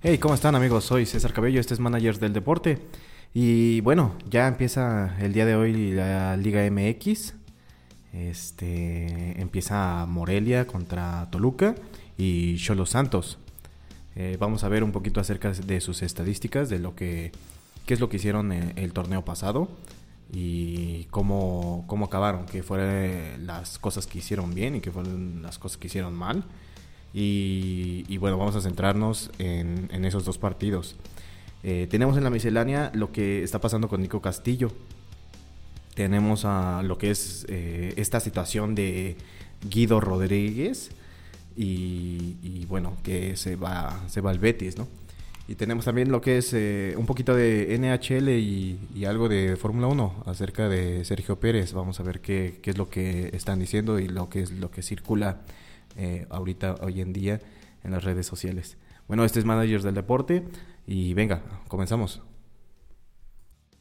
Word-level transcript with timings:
Hey, 0.00 0.18
¿cómo 0.18 0.34
están 0.34 0.54
amigos? 0.54 0.84
Soy 0.84 1.06
César 1.06 1.32
Cabello, 1.32 1.60
este 1.60 1.74
es 1.74 1.80
Managers 1.80 2.20
del 2.20 2.32
Deporte. 2.32 2.78
Y 3.34 3.80
bueno, 3.82 4.14
ya 4.30 4.46
empieza 4.46 5.16
el 5.20 5.32
día 5.32 5.44
de 5.44 5.54
hoy 5.54 5.92
la 5.92 6.36
Liga 6.36 6.62
MX. 6.70 7.34
Este 8.12 9.40
empieza 9.40 10.06
Morelia 10.06 10.66
contra 10.66 11.28
Toluca 11.30 11.74
y 12.16 12.56
Cholo 12.56 12.86
Santos. 12.86 13.38
Eh, 14.16 14.36
vamos 14.40 14.64
a 14.64 14.68
ver 14.68 14.82
un 14.82 14.92
poquito 14.92 15.20
acerca 15.20 15.52
de 15.52 15.80
sus 15.80 16.02
estadísticas, 16.02 16.70
de 16.70 16.78
lo 16.78 16.94
que 16.94 17.32
qué 17.88 17.94
es 17.94 18.00
lo 18.00 18.08
que 18.08 18.18
hicieron 18.18 18.52
el, 18.52 18.74
el 18.76 18.92
torneo 18.92 19.24
pasado 19.24 19.68
y 20.32 21.04
cómo, 21.04 21.84
cómo 21.86 22.06
acabaron, 22.06 22.46
qué 22.46 22.62
fueron 22.62 23.46
las 23.46 23.78
cosas 23.78 24.06
que 24.06 24.18
hicieron 24.18 24.54
bien 24.54 24.76
y 24.76 24.80
qué 24.80 24.90
fueron 24.90 25.42
las 25.42 25.58
cosas 25.58 25.78
que 25.78 25.86
hicieron 25.86 26.14
mal. 26.14 26.44
Y, 27.14 28.16
bueno, 28.18 28.36
vamos 28.36 28.54
a 28.54 28.60
centrarnos 28.60 29.30
en, 29.38 30.04
esos 30.04 30.24
dos 30.24 30.38
partidos. 30.38 30.96
Eh, 31.64 31.88
tenemos 31.90 32.16
en 32.16 32.24
la 32.24 32.30
miscelánea 32.30 32.92
lo 32.94 33.10
que 33.10 33.42
está 33.42 33.60
pasando 33.60 33.88
con 33.88 34.02
Nico 34.02 34.20
Castillo. 34.20 34.70
Tenemos 35.94 36.44
a 36.44 36.82
lo 36.84 36.98
que 36.98 37.10
es 37.10 37.46
eh, 37.48 37.94
esta 37.96 38.20
situación 38.20 38.74
de 38.74 39.16
Guido 39.68 40.00
Rodríguez. 40.00 40.90
Y, 41.56 42.66
bueno, 42.66 42.98
que 43.02 43.36
se 43.36 43.56
va, 43.56 44.00
se 44.06 44.20
va 44.20 44.30
al 44.30 44.38
Betis, 44.38 44.76
¿no? 44.76 44.86
Y 45.48 45.54
tenemos 45.54 45.86
también 45.86 46.12
lo 46.12 46.20
que 46.20 46.36
es 46.36 46.52
eh, 46.52 46.94
un 46.98 47.06
poquito 47.06 47.34
de 47.34 47.74
NHL 47.78 48.28
y, 48.28 49.04
algo 49.06 49.30
de 49.30 49.56
Fórmula 49.56 49.86
1 49.86 50.24
acerca 50.26 50.68
de 50.68 51.06
Sergio 51.06 51.40
Pérez. 51.40 51.72
Vamos 51.72 51.98
a 52.00 52.02
ver 52.02 52.20
qué, 52.20 52.60
qué, 52.62 52.68
es 52.70 52.76
lo 52.76 52.90
que 52.90 53.30
están 53.32 53.58
diciendo 53.58 53.98
y 53.98 54.08
lo 54.08 54.28
que 54.28 54.42
es 54.42 54.52
lo 54.52 54.70
que 54.70 54.82
circula 54.82 55.40
eh, 55.96 56.26
ahorita, 56.28 56.74
hoy 56.82 57.00
en 57.00 57.14
día, 57.14 57.40
en 57.82 57.92
las 57.92 58.04
redes 58.04 58.26
sociales. 58.26 58.76
Bueno, 59.06 59.24
este 59.24 59.38
es 59.38 59.46
Managers 59.46 59.84
del 59.84 59.94
Deporte 59.94 60.44
y 60.86 61.14
venga, 61.14 61.40
comenzamos. 61.68 62.20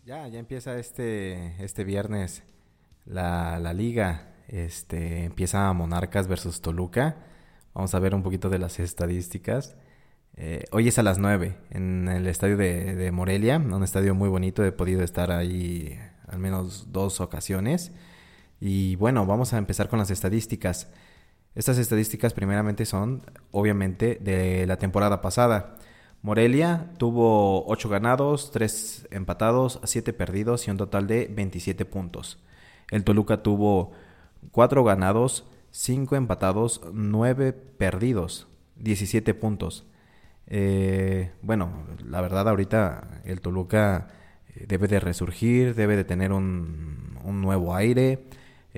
Ya, 0.05 0.25
ya 0.29 0.39
empieza 0.39 0.79
este, 0.79 1.61
este 1.61 1.83
viernes 1.83 2.43
la, 3.03 3.59
la 3.59 3.73
liga. 3.73 4.35
Este, 4.47 5.25
empieza 5.25 5.73
Monarcas 5.73 6.29
versus 6.29 6.61
Toluca. 6.61 7.17
Vamos 7.73 7.93
a 7.93 7.99
ver 7.99 8.15
un 8.15 8.23
poquito 8.23 8.49
de 8.49 8.57
las 8.57 8.79
estadísticas. 8.79 9.75
Eh, 10.39 10.65
hoy 10.71 10.87
es 10.87 10.99
a 10.99 11.03
las 11.03 11.17
9 11.17 11.57
en 11.71 12.07
el 12.07 12.27
estadio 12.27 12.57
de, 12.57 13.11
Morelia, 13.11 13.57
un 13.57 13.83
estadio 13.83 14.13
muy 14.13 14.29
bonito. 14.29 14.63
He 14.63 14.71
podido 14.71 15.01
estar 15.03 15.31
ahí 15.31 15.99
al 16.27 16.37
menos 16.37 16.91
dos 16.91 17.21
ocasiones. 17.21 17.91
Y 18.59 18.95
bueno, 18.97 19.25
vamos 19.25 19.53
a 19.53 19.57
empezar 19.57 19.89
con 19.89 19.97
las 19.97 20.11
estadísticas. 20.11 20.91
Estas 21.55 21.79
estadísticas 21.79 22.33
primeramente 22.33 22.85
son, 22.85 23.23
obviamente, 23.51 24.19
de 24.21 24.67
la 24.67 24.77
temporada 24.77 25.21
pasada. 25.21 25.75
Morelia 26.21 26.91
tuvo 26.99 27.65
8 27.67 27.89
ganados, 27.89 28.51
3 28.51 29.07
empatados, 29.11 29.79
7 29.83 30.13
perdidos 30.13 30.67
y 30.67 30.71
un 30.71 30.77
total 30.77 31.07
de 31.07 31.27
27 31.33 31.85
puntos. 31.85 32.37
El 32.91 33.03
Toluca 33.03 33.41
tuvo 33.41 33.91
4 34.51 34.83
ganados, 34.83 35.47
5 35.71 36.15
empatados, 36.15 36.81
9 36.93 37.53
perdidos, 37.53 38.47
17 38.75 39.33
puntos. 39.33 39.87
Eh, 40.47 41.31
bueno, 41.41 41.71
la 42.05 42.21
verdad 42.21 42.47
ahorita 42.47 43.21
el 43.25 43.41
Toluca 43.41 44.07
eh, 44.55 44.65
debe 44.67 44.87
de 44.87 44.99
resurgir, 44.99 45.75
debe 45.75 45.95
de 45.95 46.03
tener 46.03 46.31
un, 46.31 47.19
un 47.23 47.41
nuevo 47.41 47.75
aire. 47.75 48.27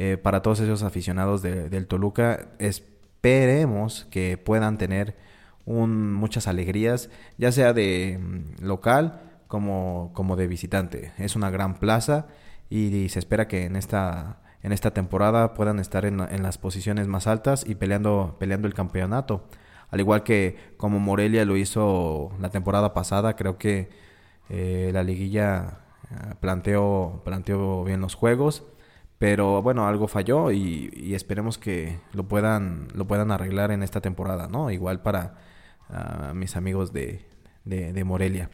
Eh, 0.02 0.16
para 0.16 0.42
todos 0.42 0.62
esos 0.62 0.82
aficionados 0.84 1.42
del 1.42 1.86
Toluca. 1.86 2.48
Esperemos 2.58 4.08
que 4.10 4.38
puedan 4.38 4.78
tener 4.78 5.18
muchas 5.66 6.48
alegrías, 6.48 7.10
ya 7.38 7.52
sea 7.52 7.74
de 7.74 8.18
mm, 8.18 8.64
local 8.64 9.20
como, 9.48 10.12
como 10.14 10.38
de 10.38 10.48
visitante. 10.48 11.12
Es 11.18 11.36
una 11.36 11.50
gran 11.50 11.80
plaza 11.80 12.28
y, 12.70 13.10
se 13.10 13.20
espera 13.20 13.50
que 13.50 13.66
en 13.66 13.76
esta, 13.76 14.40
en 14.64 14.72
esta 14.72 14.92
temporada 14.92 15.54
puedan 15.54 15.80
estar 15.80 16.06
en, 16.06 16.18
las 16.18 16.58
posiciones 16.58 17.08
más 17.08 17.28
altas 17.28 17.66
y 17.68 17.76
peleando, 17.76 18.38
peleando 18.40 18.70
el 18.70 18.74
campeonato. 18.74 19.50
Al 19.92 20.00
igual 20.00 20.24
que 20.24 20.58
como 20.78 21.00
Morelia 21.00 21.46
lo 21.46 21.58
hizo 21.58 22.32
la 22.40 22.50
temporada 22.50 22.94
pasada, 22.94 23.36
creo 23.36 23.58
que 23.58 23.90
eh, 24.50 24.92
la 24.94 25.04
liguilla 25.04 25.80
eh, 26.12 26.36
planteó, 26.40 27.22
planteó 27.26 27.84
bien 27.84 28.02
los 28.02 28.16
juegos 28.16 28.66
pero 29.20 29.62
bueno, 29.62 29.86
algo 29.86 30.08
falló 30.08 30.52
y, 30.52 31.14
esperemos 31.14 31.58
que 31.58 32.00
lo 32.14 32.24
puedan, 32.28 32.88
lo 32.96 33.06
puedan 33.06 33.32
arreglar 33.32 33.72
en 33.72 33.84
esta 33.84 34.00
temporada, 34.02 34.48
¿no? 34.48 34.72
Igual 34.72 35.02
para 35.02 35.36
ah, 35.90 36.32
mis 36.34 36.56
amigos 36.56 36.94
de, 36.94 37.26
de, 37.66 38.04
Morelia. 38.06 38.50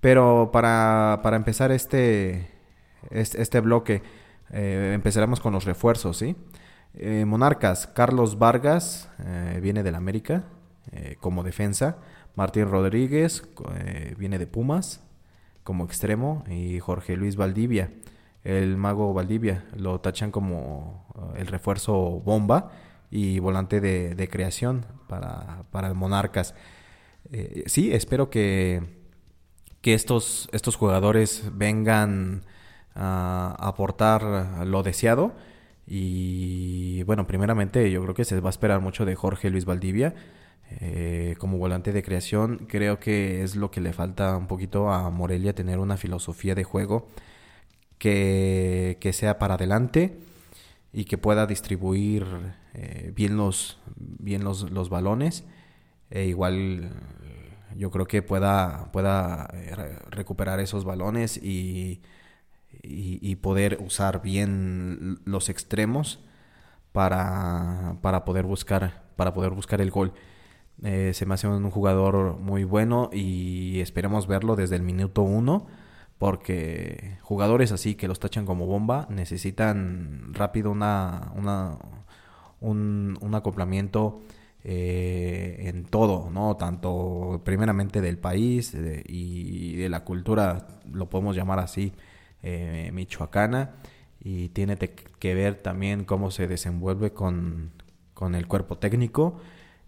Pero 0.00 0.50
para, 0.52 1.20
para 1.22 1.36
empezar 1.36 1.70
este, 1.70 2.50
este, 3.10 3.60
bloque, 3.60 4.02
eh, 4.50 4.90
empezaremos 4.92 5.38
con 5.38 5.52
los 5.52 5.64
refuerzos, 5.64 6.16
¿sí? 6.16 6.36
Eh, 6.96 7.24
Monarcas, 7.26 7.86
Carlos 7.86 8.38
Vargas, 8.38 9.10
eh, 9.24 9.60
viene 9.62 9.82
del 9.82 9.94
América 9.94 10.44
como 11.20 11.42
defensa. 11.42 11.98
Martín 12.36 12.70
Rodríguez 12.70 13.42
viene 14.16 14.38
de 14.38 14.46
Pumas 14.46 15.02
como 15.62 15.84
extremo. 15.84 16.44
Y 16.48 16.78
Jorge 16.78 17.16
Luis 17.16 17.36
Valdivia 17.36 17.90
el 18.46 18.76
mago 18.76 19.12
Valdivia. 19.12 19.64
Lo 19.76 20.00
tachan 20.00 20.30
como 20.30 21.04
el 21.36 21.48
refuerzo 21.48 21.94
bomba 22.24 22.70
y 23.10 23.38
volante 23.40 23.80
de, 23.80 24.28
creación 24.30 24.86
para, 25.08 25.64
para, 25.72 25.88
el 25.88 25.94
Monarcas. 25.94 26.54
Eh, 27.32 27.64
sí, 27.66 27.92
espero 27.92 28.30
que, 28.30 28.82
que 29.80 29.94
estos, 29.94 30.48
estos 30.52 30.76
jugadores 30.76 31.50
vengan 31.52 32.44
a 32.94 33.56
aportar 33.58 34.64
lo 34.66 34.82
deseado. 34.82 35.34
Y 35.86 37.02
bueno, 37.04 37.26
primeramente 37.26 37.90
yo 37.90 38.02
creo 38.02 38.14
que 38.14 38.24
se 38.24 38.40
va 38.40 38.48
a 38.48 38.50
esperar 38.50 38.80
mucho 38.80 39.04
de 39.04 39.14
Jorge 39.14 39.50
Luis 39.50 39.64
Valdivia. 39.64 40.14
Eh, 40.80 41.36
como 41.38 41.58
volante 41.58 41.92
de 41.92 42.02
creación, 42.02 42.66
creo 42.68 42.98
que 42.98 43.44
es 43.44 43.54
lo 43.54 43.70
que 43.70 43.80
le 43.80 43.92
falta 43.92 44.36
un 44.36 44.48
poquito 44.48 44.90
a 44.90 45.10
Morelia, 45.10 45.54
tener 45.54 45.78
una 45.78 45.96
filosofía 45.96 46.56
de 46.56 46.64
juego 46.64 47.06
que, 47.98 48.98
sea 49.12 49.38
para 49.38 49.54
adelante 49.54 50.18
y 50.92 51.04
que 51.04 51.18
pueda 51.18 51.46
distribuir 51.46 52.26
eh, 52.74 53.12
bien, 53.14 53.36
los, 53.36 53.78
bien 53.96 54.44
los, 54.44 54.70
los 54.70 54.90
balones. 54.90 55.44
E 56.10 56.26
igual 56.26 56.90
yo 57.76 57.90
creo 57.90 58.06
que 58.06 58.22
pueda, 58.22 58.90
pueda 58.92 59.48
eh, 59.52 59.98
recuperar 60.10 60.60
esos 60.60 60.84
balones 60.84 61.36
y, 61.36 62.00
y, 62.82 63.36
poder 63.36 63.78
usar 63.80 64.22
bien 64.22 65.20
los 65.24 65.48
extremos 65.48 66.20
para, 66.92 67.96
para, 68.02 68.24
poder, 68.24 68.44
buscar, 68.44 69.02
para 69.16 69.34
poder 69.34 69.52
buscar 69.52 69.80
el 69.80 69.90
gol. 69.90 70.12
Eh, 70.82 71.12
se 71.14 71.26
me 71.26 71.34
hace 71.34 71.48
un 71.48 71.70
jugador 71.70 72.38
muy 72.38 72.64
bueno 72.64 73.10
y 73.12 73.80
esperemos 73.80 74.26
verlo 74.26 74.56
desde 74.56 74.76
el 74.76 74.82
minuto 74.82 75.22
uno 75.22 75.66
porque 76.18 77.18
jugadores 77.22 77.72
así 77.72 77.94
que 77.94 78.08
los 78.08 78.20
tachan 78.20 78.46
como 78.46 78.66
bomba 78.66 79.06
necesitan 79.10 80.34
rápido 80.34 80.70
una, 80.70 81.32
una 81.34 81.78
un, 82.60 83.34
acoplamiento 83.34 84.20
eh, 84.64 85.64
en 85.66 85.84
todo, 85.84 86.30
¿no? 86.30 86.56
Tanto 86.56 87.42
primeramente 87.44 88.00
del 88.00 88.18
país 88.18 88.74
y 88.74 89.76
de 89.76 89.88
la 89.88 90.04
cultura, 90.04 90.66
lo 90.90 91.08
podemos 91.08 91.36
llamar 91.36 91.58
así, 91.58 91.92
eh, 92.42 92.90
michoacana, 92.92 93.76
y 94.20 94.48
tiene 94.48 94.76
que 94.76 95.34
ver 95.34 95.56
también 95.56 96.04
cómo 96.04 96.30
se 96.30 96.48
desenvuelve 96.48 97.12
con, 97.12 97.72
con 98.14 98.34
el 98.34 98.46
cuerpo 98.48 98.78
técnico 98.78 99.40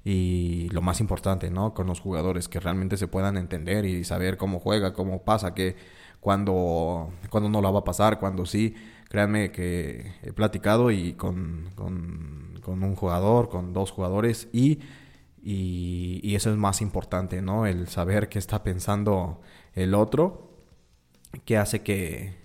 y 0.05 0.69
lo 0.71 0.81
más 0.81 1.01
importante, 1.01 1.51
¿no? 1.51 1.75
Con 1.75 1.87
los 1.87 2.01
jugadores 2.01 2.49
que 2.49 2.61
realmente 2.61 2.97
se 2.97 3.09
puedan 3.09 3.37
entender 3.37 3.85
y 3.85 4.05
saber 4.05 4.37
cómo 4.37 4.61
juega, 4.61 4.93
cómo 4.93 5.23
pasa, 5.23 5.55
que 5.55 5.77
cuando, 6.21 7.11
cuando 7.31 7.49
no 7.49 7.61
la 7.61 7.71
va 7.71 7.81
a 7.81 7.85
pasar, 7.85 8.19
cuando 8.19 8.47
sí. 8.47 8.75
Créanme 9.09 9.51
que 9.53 10.13
he 10.23 10.33
platicado 10.35 10.91
y 10.91 11.15
con, 11.15 11.71
con, 11.75 12.83
un 12.83 12.95
jugador, 12.95 13.49
con 13.49 13.73
dos 13.73 13.91
jugadores 13.91 14.49
y, 14.53 14.81
y, 15.43 16.35
eso 16.35 16.51
es 16.51 16.59
más 16.59 16.83
importante, 16.83 17.41
¿no? 17.41 17.65
El 17.65 17.89
saber 17.89 18.29
qué 18.29 18.39
está 18.39 18.63
pensando 18.63 19.41
el 19.75 19.95
otro, 19.95 20.48
qué 21.45 21.57
hace 21.57 21.83
que, 21.83 22.37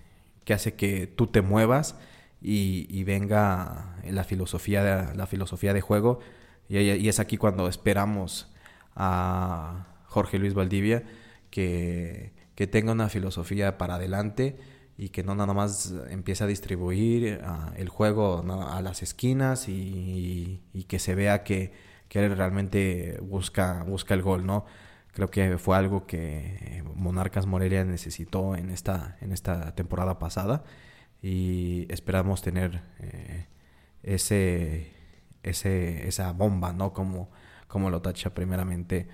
qué 0.44 0.54
hace 0.54 0.74
que 0.74 1.06
tú 1.06 1.26
te 1.26 1.42
muevas 1.42 1.96
y, 2.40 3.04
venga 3.04 3.96
la 4.04 4.24
filosofía, 4.24 4.82
de, 4.82 5.14
la 5.16 5.26
filosofía 5.26 5.72
de 5.72 5.80
juego. 5.80 6.20
Y, 6.68 7.08
es 7.08 7.20
aquí 7.20 7.36
cuando 7.36 7.68
esperamos 7.68 8.52
a 8.96 9.86
Jorge 10.06 10.38
Luis 10.38 10.54
Valdivia 10.54 11.04
que 11.50 12.32
que 12.54 12.66
tenga 12.66 12.92
una 12.92 13.08
filosofía 13.08 13.78
para 13.78 13.96
adelante, 13.96 14.56
y 14.96 15.08
que 15.08 15.24
no 15.24 15.34
nada 15.34 15.54
más 15.54 15.92
empiece 16.08 16.44
a 16.44 16.46
distribuir 16.46 17.40
el 17.76 17.88
juego 17.88 18.44
a 18.70 18.80
las 18.80 19.02
esquinas 19.02 19.68
y, 19.68 20.60
que 20.86 21.00
se 21.00 21.16
vea 21.16 21.42
que, 21.42 21.72
que, 22.08 22.24
él 22.24 22.36
realmente 22.36 23.18
busca, 23.20 23.82
busca 23.82 24.14
el 24.14 24.22
gol, 24.22 24.46
¿no? 24.46 24.64
Creo 25.14 25.30
que 25.30 25.58
fue 25.58 25.76
algo 25.76 26.06
que 26.06 26.82
Monarcas 26.94 27.46
Morelia 27.46 27.84
necesitó 27.84 28.56
en 28.56 28.70
esta, 28.70 29.16
en 29.20 29.32
esta 29.32 29.74
temporada 29.74 30.18
pasada 30.18 30.64
y 31.22 31.86
esperamos 31.88 32.42
tener 32.42 32.82
eh, 32.98 33.46
ese, 34.02 34.92
ese, 35.44 36.08
esa 36.08 36.32
bomba, 36.32 36.72
¿no? 36.72 36.92
Como, 36.92 37.30
como 37.68 37.90
lo 37.90 38.02
tacha 38.02 38.34
primeramente 38.34 39.06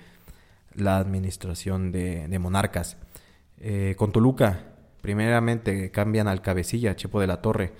la 0.74 0.96
administración 0.96 1.92
de, 1.92 2.28
de 2.28 2.38
Monarcas. 2.38 2.96
Eh, 3.58 3.94
con 3.98 4.10
Toluca, 4.10 4.60
primeramente 5.02 5.90
cambian 5.90 6.28
al 6.28 6.40
cabecilla, 6.40 6.96
Chepo 6.96 7.20
de 7.20 7.26
la 7.26 7.42
Torre. 7.42 7.72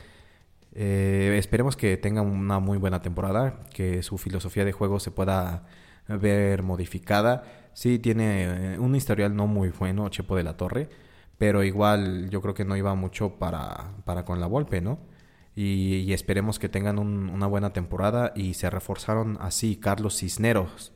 Eh, 0.72 1.36
esperemos 1.38 1.76
que 1.76 1.96
tenga 1.96 2.22
una 2.22 2.58
muy 2.60 2.78
buena 2.78 3.02
temporada, 3.02 3.60
que 3.74 4.02
su 4.02 4.18
filosofía 4.18 4.64
de 4.64 4.72
juego 4.72 5.00
se 5.00 5.10
pueda 5.10 5.64
ver 6.08 6.62
modificada. 6.62 7.44
Sí, 7.72 7.98
tiene 7.98 8.74
eh, 8.74 8.78
un 8.78 8.94
historial 8.94 9.34
no 9.36 9.46
muy 9.46 9.70
bueno, 9.70 10.08
Chepo 10.08 10.36
de 10.36 10.42
la 10.44 10.56
Torre, 10.56 10.88
pero 11.38 11.64
igual 11.64 12.30
yo 12.30 12.40
creo 12.42 12.54
que 12.54 12.64
no 12.64 12.76
iba 12.76 12.94
mucho 12.94 13.38
para, 13.38 13.92
para 14.04 14.24
con 14.24 14.40
la 14.40 14.46
Volpe, 14.46 14.80
¿no? 14.80 14.98
Y, 15.56 16.12
esperemos 16.12 16.58
que 16.58 16.68
tengan 16.68 16.98
una 16.98 17.46
buena 17.46 17.72
temporada 17.72 18.32
y 18.36 18.54
se 18.54 18.70
reforzaron 18.70 19.36
así 19.40 19.76
Carlos 19.76 20.16
Cisneros, 20.18 20.92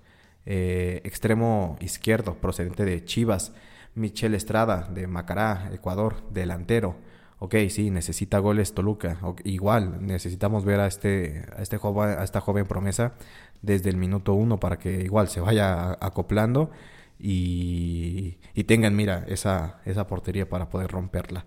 eh, 0.46 1.00
extremo 1.04 1.76
izquierdo 1.80 2.34
procedente 2.36 2.84
de 2.84 3.04
Chivas, 3.04 3.52
Michel 3.94 4.34
Estrada 4.34 4.88
de 4.92 5.06
Macará, 5.06 5.70
Ecuador, 5.72 6.22
delantero. 6.30 6.96
Ok, 7.44 7.56
sí, 7.68 7.90
necesita 7.90 8.38
goles 8.38 8.72
Toluca. 8.72 9.18
igual, 9.44 9.98
necesitamos 10.00 10.64
ver 10.64 10.80
a 10.80 10.86
este, 10.86 11.44
a 11.54 11.60
este 11.60 11.76
joven, 11.76 12.18
a 12.18 12.24
esta 12.24 12.40
joven 12.40 12.64
promesa 12.64 13.12
desde 13.60 13.90
el 13.90 13.98
minuto 13.98 14.32
uno 14.32 14.58
para 14.58 14.78
que 14.78 15.02
igual 15.02 15.28
se 15.28 15.40
vaya 15.40 15.92
acoplando 16.00 16.70
y, 17.18 18.38
tengan, 18.66 18.96
mira, 18.96 19.26
esa, 19.28 19.82
esa 19.84 20.06
portería 20.06 20.48
para 20.48 20.70
poder 20.70 20.90
romperla. 20.90 21.44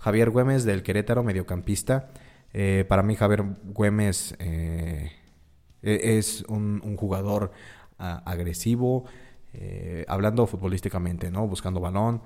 Javier 0.00 0.30
Güemes 0.30 0.64
del 0.64 0.82
Querétaro, 0.82 1.22
mediocampista. 1.22 2.08
Eh, 2.54 2.86
para 2.88 3.02
mí 3.02 3.14
Javier 3.14 3.44
Güemes 3.64 4.36
eh, 4.38 5.12
e-, 5.82 6.16
es 6.16 6.42
un, 6.48 6.96
jugador 6.96 7.52
agresivo, 7.98 9.04
eh, 9.52 10.06
hablando 10.08 10.46
futbolísticamente, 10.46 11.30
¿no? 11.30 11.46
Buscando 11.46 11.80
balón, 11.80 12.22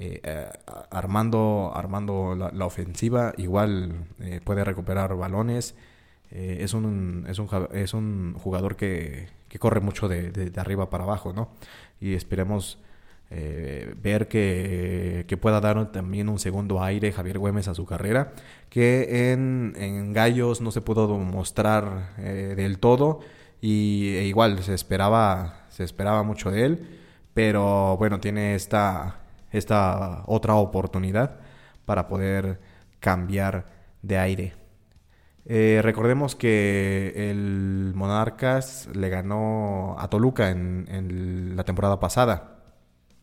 eh, 0.00 0.20
eh, 0.24 0.48
armando, 0.90 1.72
armando 1.74 2.34
la, 2.34 2.66
ofensiva, 2.66 3.34
igual 3.36 4.06
puede 4.44 4.64
recuperar 4.64 5.14
balones. 5.14 5.74
es, 6.30 6.74
un, 6.74 7.26
es, 7.28 7.38
un, 7.38 7.48
es 7.72 7.94
un 7.94 8.34
jugador 8.34 8.76
que, 8.76 9.28
que 9.48 9.58
corre 9.58 9.80
mucho 9.80 10.08
de, 10.08 10.30
de, 10.30 10.60
arriba 10.60 10.90
para 10.90 11.04
abajo, 11.04 11.32
¿no? 11.32 11.50
Y 12.00 12.14
esperemos 12.14 12.78
ver 13.30 14.26
que, 14.26 15.24
que, 15.28 15.36
pueda 15.36 15.60
dar 15.60 15.92
también 15.92 16.28
un 16.28 16.40
segundo 16.40 16.82
aire 16.82 17.12
Javier 17.12 17.38
Güemes 17.38 17.68
a 17.68 17.74
su 17.74 17.86
carrera, 17.86 18.32
que 18.70 19.32
en, 19.32 19.74
en 19.76 20.12
Gallos 20.12 20.60
no 20.60 20.72
se 20.72 20.80
pudo 20.80 21.16
mostrar 21.18 22.16
del 22.16 22.78
todo 22.80 23.20
y 23.60 24.16
e 24.16 24.24
igual 24.24 24.62
se 24.64 24.74
esperaba 24.74 25.60
se 25.70 25.84
esperaba 25.84 26.22
mucho 26.22 26.50
de 26.50 26.66
él, 26.66 26.88
pero 27.32 27.96
bueno, 27.96 28.20
tiene 28.20 28.54
esta, 28.54 29.19
esta 29.50 30.22
otra 30.26 30.54
oportunidad 30.54 31.40
para 31.84 32.08
poder 32.08 32.60
cambiar 33.00 33.66
de 34.02 34.18
aire. 34.18 34.54
Eh, 35.46 35.80
recordemos 35.82 36.36
que 36.36 37.30
el 37.30 37.92
Monarcas 37.94 38.88
le 38.94 39.08
ganó 39.08 39.96
a 39.98 40.08
Toluca 40.08 40.50
en, 40.50 41.56
la 41.56 41.64
temporada 41.64 41.98
pasada. 41.98 42.62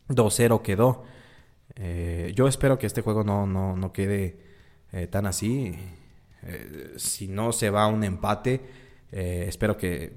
2-0 0.08 0.62
quedó. 0.62 1.04
Eh, 1.76 2.32
yo 2.34 2.48
espero 2.48 2.78
que 2.78 2.86
este 2.86 3.02
juego 3.02 3.24
no, 3.24 3.46
no, 3.46 3.92
quede 3.92 4.40
eh, 4.92 5.06
tan 5.06 5.26
así. 5.26 5.76
si 6.96 7.28
no 7.28 7.52
se 7.52 7.70
va 7.70 7.84
a 7.84 7.88
un 7.88 8.04
empate, 8.04 8.60
espero 9.10 9.76
que 9.76 10.16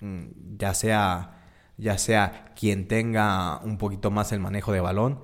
mm, 0.00 0.56
ya 0.58 0.74
sea 0.74 1.34
ya 1.76 1.98
sea 1.98 2.52
quien 2.58 2.86
tenga 2.88 3.58
un 3.58 3.78
poquito 3.78 4.10
más 4.10 4.32
el 4.32 4.40
manejo 4.40 4.72
de 4.72 4.80
balón, 4.80 5.20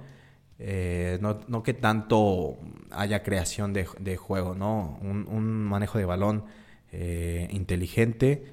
eh, 0.63 1.19
no, 1.23 1.63
que 1.63 1.73
tanto 1.73 2.59
haya 2.91 3.23
creación 3.23 3.73
de, 3.73 4.17
juego, 4.17 4.55
¿no? 4.55 4.99
Un, 5.01 5.65
manejo 5.65 5.97
de 5.97 6.05
balón 6.05 6.45
eh, 6.93 7.49
inteligente 7.51 8.45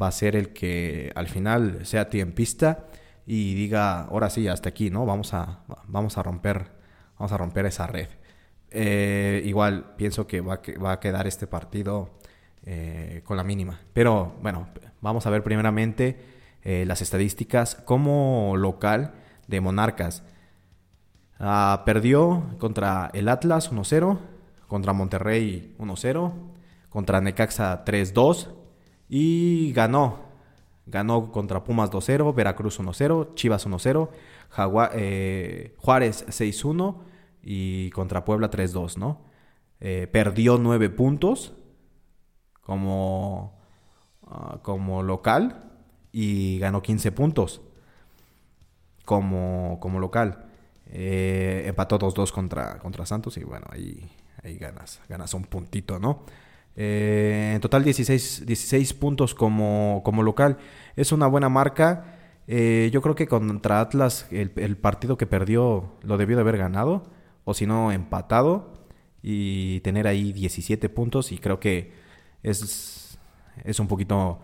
va 0.00 0.06
a 0.06 0.12
ser 0.12 0.36
el 0.36 0.50
que 0.50 1.10
al 1.16 1.26
final 1.26 1.84
sea 1.84 2.08
tiempista 2.08 2.86
y 3.26 3.54
diga, 3.54 4.02
ahora 4.02 4.30
sí, 4.30 4.46
hasta 4.46 4.68
aquí, 4.68 4.90
¿no? 4.90 5.06
Vamos 5.06 5.34
a, 5.34 5.64
vamos 5.88 6.16
a 6.18 6.22
romper, 6.22 6.70
vamos 7.18 7.32
a 7.32 7.36
romper 7.36 7.66
esa 7.66 7.88
red. 7.88 8.10
Eh, 8.70 9.42
igual 9.44 9.96
pienso 9.96 10.28
que 10.28 10.40
va, 10.40 10.60
va, 10.84 10.92
a 10.92 11.00
quedar 11.00 11.26
este 11.26 11.48
partido 11.48 12.10
con 13.24 13.36
la 13.36 13.44
mínima. 13.44 13.80
Pero 13.92 14.36
bueno, 14.40 14.68
vamos 15.00 15.26
a 15.26 15.30
ver 15.30 15.42
primeramente 15.44 16.16
las 16.64 17.00
estadísticas 17.00 17.76
como 17.76 18.54
local 18.56 19.14
de 19.46 19.60
Monarcas. 19.60 20.24
Ah, 21.38 21.82
perdió 21.84 22.44
contra 22.58 23.10
el 23.12 23.28
Atlas 23.28 23.70
1-0, 23.70 24.18
contra 24.68 24.92
Monterrey 24.92 25.74
1-0, 25.78 26.32
contra 26.88 27.20
Necaxa 27.20 27.84
3-2 27.84 28.48
y 29.08 29.72
ganó. 29.72 30.24
Ganó 30.86 31.32
contra 31.32 31.64
Pumas 31.64 31.90
2-0, 31.90 32.34
Veracruz 32.34 32.78
1-0, 32.80 33.34
Chivas 33.34 33.66
1-0, 33.66 34.08
eh, 34.94 35.74
Juárez 35.78 36.24
6-1 36.28 36.96
y 37.42 37.90
contra 37.90 38.24
Puebla 38.24 38.50
3-2, 38.50 38.96
¿no? 38.96 39.20
Eh, 39.80 40.08
perdió 40.10 40.58
9 40.58 40.88
puntos 40.90 41.52
como, 42.62 43.58
ah, 44.26 44.60
como 44.62 45.02
local 45.02 45.70
y 46.12 46.58
ganó 46.60 46.82
15 46.82 47.12
puntos 47.12 47.60
como, 49.04 49.78
como 49.80 50.00
local. 50.00 50.46
Eh, 50.90 51.64
empató 51.66 51.98
2-2 51.98 52.30
contra, 52.30 52.78
contra 52.78 53.06
Santos 53.06 53.36
y 53.36 53.44
bueno, 53.44 53.66
ahí, 53.70 54.08
ahí 54.42 54.56
ganas, 54.56 55.00
ganas 55.08 55.34
un 55.34 55.44
puntito, 55.44 55.98
¿no? 55.98 56.24
Eh, 56.76 57.52
en 57.54 57.60
total 57.60 57.82
16, 57.84 58.44
16 58.46 58.94
puntos 58.94 59.34
como, 59.34 60.02
como 60.04 60.22
local. 60.22 60.58
Es 60.94 61.12
una 61.12 61.26
buena 61.26 61.48
marca. 61.48 62.16
Eh, 62.46 62.90
yo 62.92 63.02
creo 63.02 63.14
que 63.14 63.26
contra 63.26 63.80
Atlas 63.80 64.28
el, 64.30 64.76
partido 64.76 65.16
que 65.16 65.26
perdió 65.26 65.94
lo 66.02 66.16
debió 66.16 66.36
de 66.36 66.42
haber 66.42 66.58
ganado 66.58 67.02
o 67.44 67.54
si 67.54 67.66
no 67.66 67.90
empatado 67.90 68.72
y 69.22 69.80
tener 69.80 70.06
ahí 70.06 70.32
17 70.32 70.88
puntos 70.90 71.32
y 71.32 71.38
creo 71.38 71.58
que 71.58 71.92
es, 72.44 73.18
es 73.64 73.80
un 73.80 73.88
poquito 73.88 74.40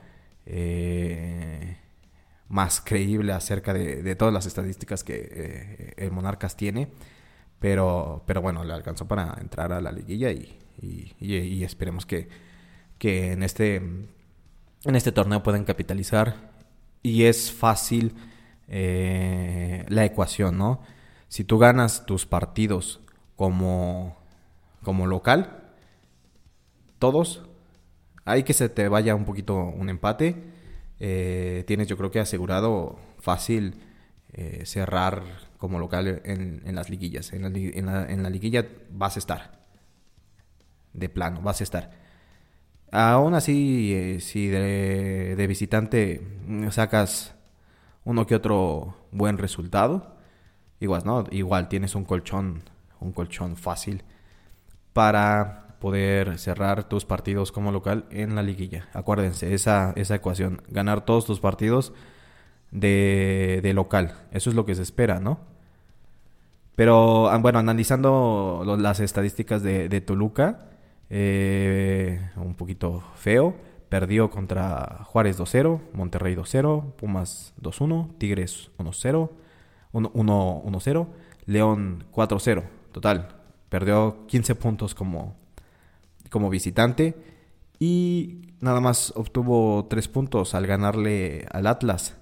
más 2.53 2.83
creíble 2.83 3.33
acerca 3.33 3.73
de, 3.73 4.15
todas 4.15 4.35
las 4.35 4.45
estadísticas 4.45 5.03
que 5.03 5.27
eh, 5.33 5.95
el 5.97 6.13
Monarcas 6.13 6.55
tiene. 6.55 6.89
Pero, 7.59 8.23
pero 8.27 8.43
bueno, 8.43 8.63
le 8.63 8.75
alcanzó 8.75 9.09
para 9.09 9.39
entrar 9.41 9.73
a 9.73 9.81
la 9.81 9.91
liguilla 9.91 10.31
y, 10.31 11.65
esperemos 11.65 12.05
que, 12.05 12.29
que 12.99 13.33
en, 13.33 13.43
este, 13.43 13.77
en 13.77 14.97
este 14.97 15.13
torneo 15.13 15.43
puedan 15.43 15.65
capitalizar. 15.65 16.53
Y 17.03 17.25
es 17.25 17.51
fácil 17.51 18.15
eh, 18.69 19.87
la 19.89 20.05
ecuación, 20.05 20.59
¿no? 20.59 20.83
Si 21.29 21.45
tú 21.45 21.57
ganas 21.57 22.05
tus 22.05 22.27
partidos 22.27 23.01
como, 23.35 24.15
como 24.83 25.07
local, 25.07 25.73
todos 26.99 27.45
hay 28.27 28.43
que 28.43 28.53
se 28.53 28.69
te 28.69 28.89
vaya 28.89 29.15
un 29.15 29.25
poquito 29.25 29.57
un 29.57 29.89
empate. 29.89 30.52
Eh, 31.05 31.65
tienes 31.67 31.89
yo 31.89 31.97
creo 31.97 32.13
que 32.13 32.21
asegurado 32.21 32.97
fácil 33.19 33.75
eh, 34.35 34.63
cerrar 34.67 35.25
como 35.59 35.81
local 35.81 36.23
en, 36.25 36.63
las 36.77 36.91
liguillas. 36.91 37.33
En 37.33 37.43
la, 37.43 38.31
liguilla 38.31 38.69
vas 38.89 39.17
a 39.17 39.19
estar. 39.19 39.59
De 40.93 41.09
plano, 41.09 41.43
vas 41.43 41.61
a 41.61 41.65
estar. 41.65 41.91
Aún 42.93 43.35
así, 43.35 43.93
eh, 43.93 44.21
si 44.21 44.47
de, 44.47 45.35
de, 45.37 45.47
visitante 45.49 46.25
sacas 46.71 47.35
uno 48.05 48.25
que 48.25 48.37
otro 48.37 48.97
buen 49.11 49.39
resultado, 49.39 50.19
igual, 50.79 51.03
¿no? 51.05 51.25
Igual 51.33 51.69
tienes 51.69 51.97
un 51.97 52.05
colchón, 52.05 52.63
un 53.01 53.11
colchón 53.11 53.57
fácil 53.57 54.05
para 54.93 55.72
poder 55.83 56.39
cerrar 56.39 56.85
tus 56.89 57.05
partidos 57.05 57.51
como 57.51 57.73
local 57.73 58.05
en 58.11 58.37
la 58.37 58.45
liguilla. 58.45 58.89
Acuérdense, 58.93 59.53
esa, 59.53 59.93
esa 59.97 60.15
ecuación, 60.15 60.63
ganar 60.69 61.05
todos 61.05 61.27
tus 61.27 61.41
partidos 61.41 61.93
de, 62.71 63.59
de 63.65 63.75
local. 63.75 64.15
Eso 64.31 64.49
es 64.49 64.55
lo 64.55 64.65
que 64.65 64.77
se 64.77 64.83
espera, 64.83 65.19
¿no? 65.19 65.41
Pero 66.77 67.29
ah, 67.29 67.39
bueno, 67.39 67.59
analizando 67.59 68.63
las 68.79 69.01
estadísticas 69.01 69.65
de, 69.65 70.01
Toluca, 70.01 70.69
eh, 71.11 72.31
un 72.37 72.55
poquito 72.55 73.03
feo. 73.17 73.57
Perdió 73.89 74.31
contra 74.31 75.01
Juárez 75.05 75.37
2-0, 75.39 75.81
Monterrey 75.95 76.37
2-0, 76.37 76.93
Pumas 76.93 77.55
2-1, 77.61 78.17
Tigres 78.19 78.71
1-0, 78.79 79.31
1-0, 79.93 81.07
León 81.47 82.05
4-0. 82.13 82.63
Total, 82.93 83.29
perdió 83.69 84.25
15 84.29 84.55
puntos 84.55 84.95
como, 84.95 85.42
como 86.33 86.51
visitante 86.51 87.15
y 87.79 88.41
nada 88.61 88.81
más 88.81 89.13
obtuvo 89.15 89.87
3 89.89 90.09
puntos 90.09 90.55
al 90.57 90.67
ganarle 90.67 91.47
al 91.53 91.69
Atlas. 91.69 92.17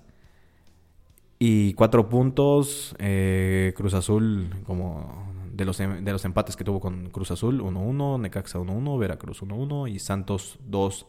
Y 1.38 1.72
4 1.74 2.10
puntos 2.10 2.94
eh, 2.98 3.72
Cruz 3.76 3.94
Azul, 3.94 4.50
como 4.66 5.32
de 5.52 5.64
los, 5.64 5.80
em, 5.80 6.04
de 6.04 6.12
los 6.12 6.24
empates 6.26 6.56
que 6.56 6.64
tuvo 6.64 6.80
con 6.80 7.08
Cruz 7.10 7.30
Azul, 7.30 7.62
1-1, 7.62 8.18
Necaxa 8.20 8.58
1-1, 8.58 8.98
Veracruz 8.98 9.42
1-1 9.42 9.90
y 9.90 9.98
Santos 9.98 10.58
2 10.66 11.06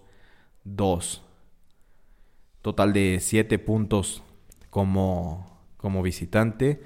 2. 0.63 1.23
Total 2.61 2.93
de 2.93 3.17
7 3.19 3.59
puntos 3.59 4.23
como, 4.69 5.59
como 5.77 6.03
visitante. 6.03 6.81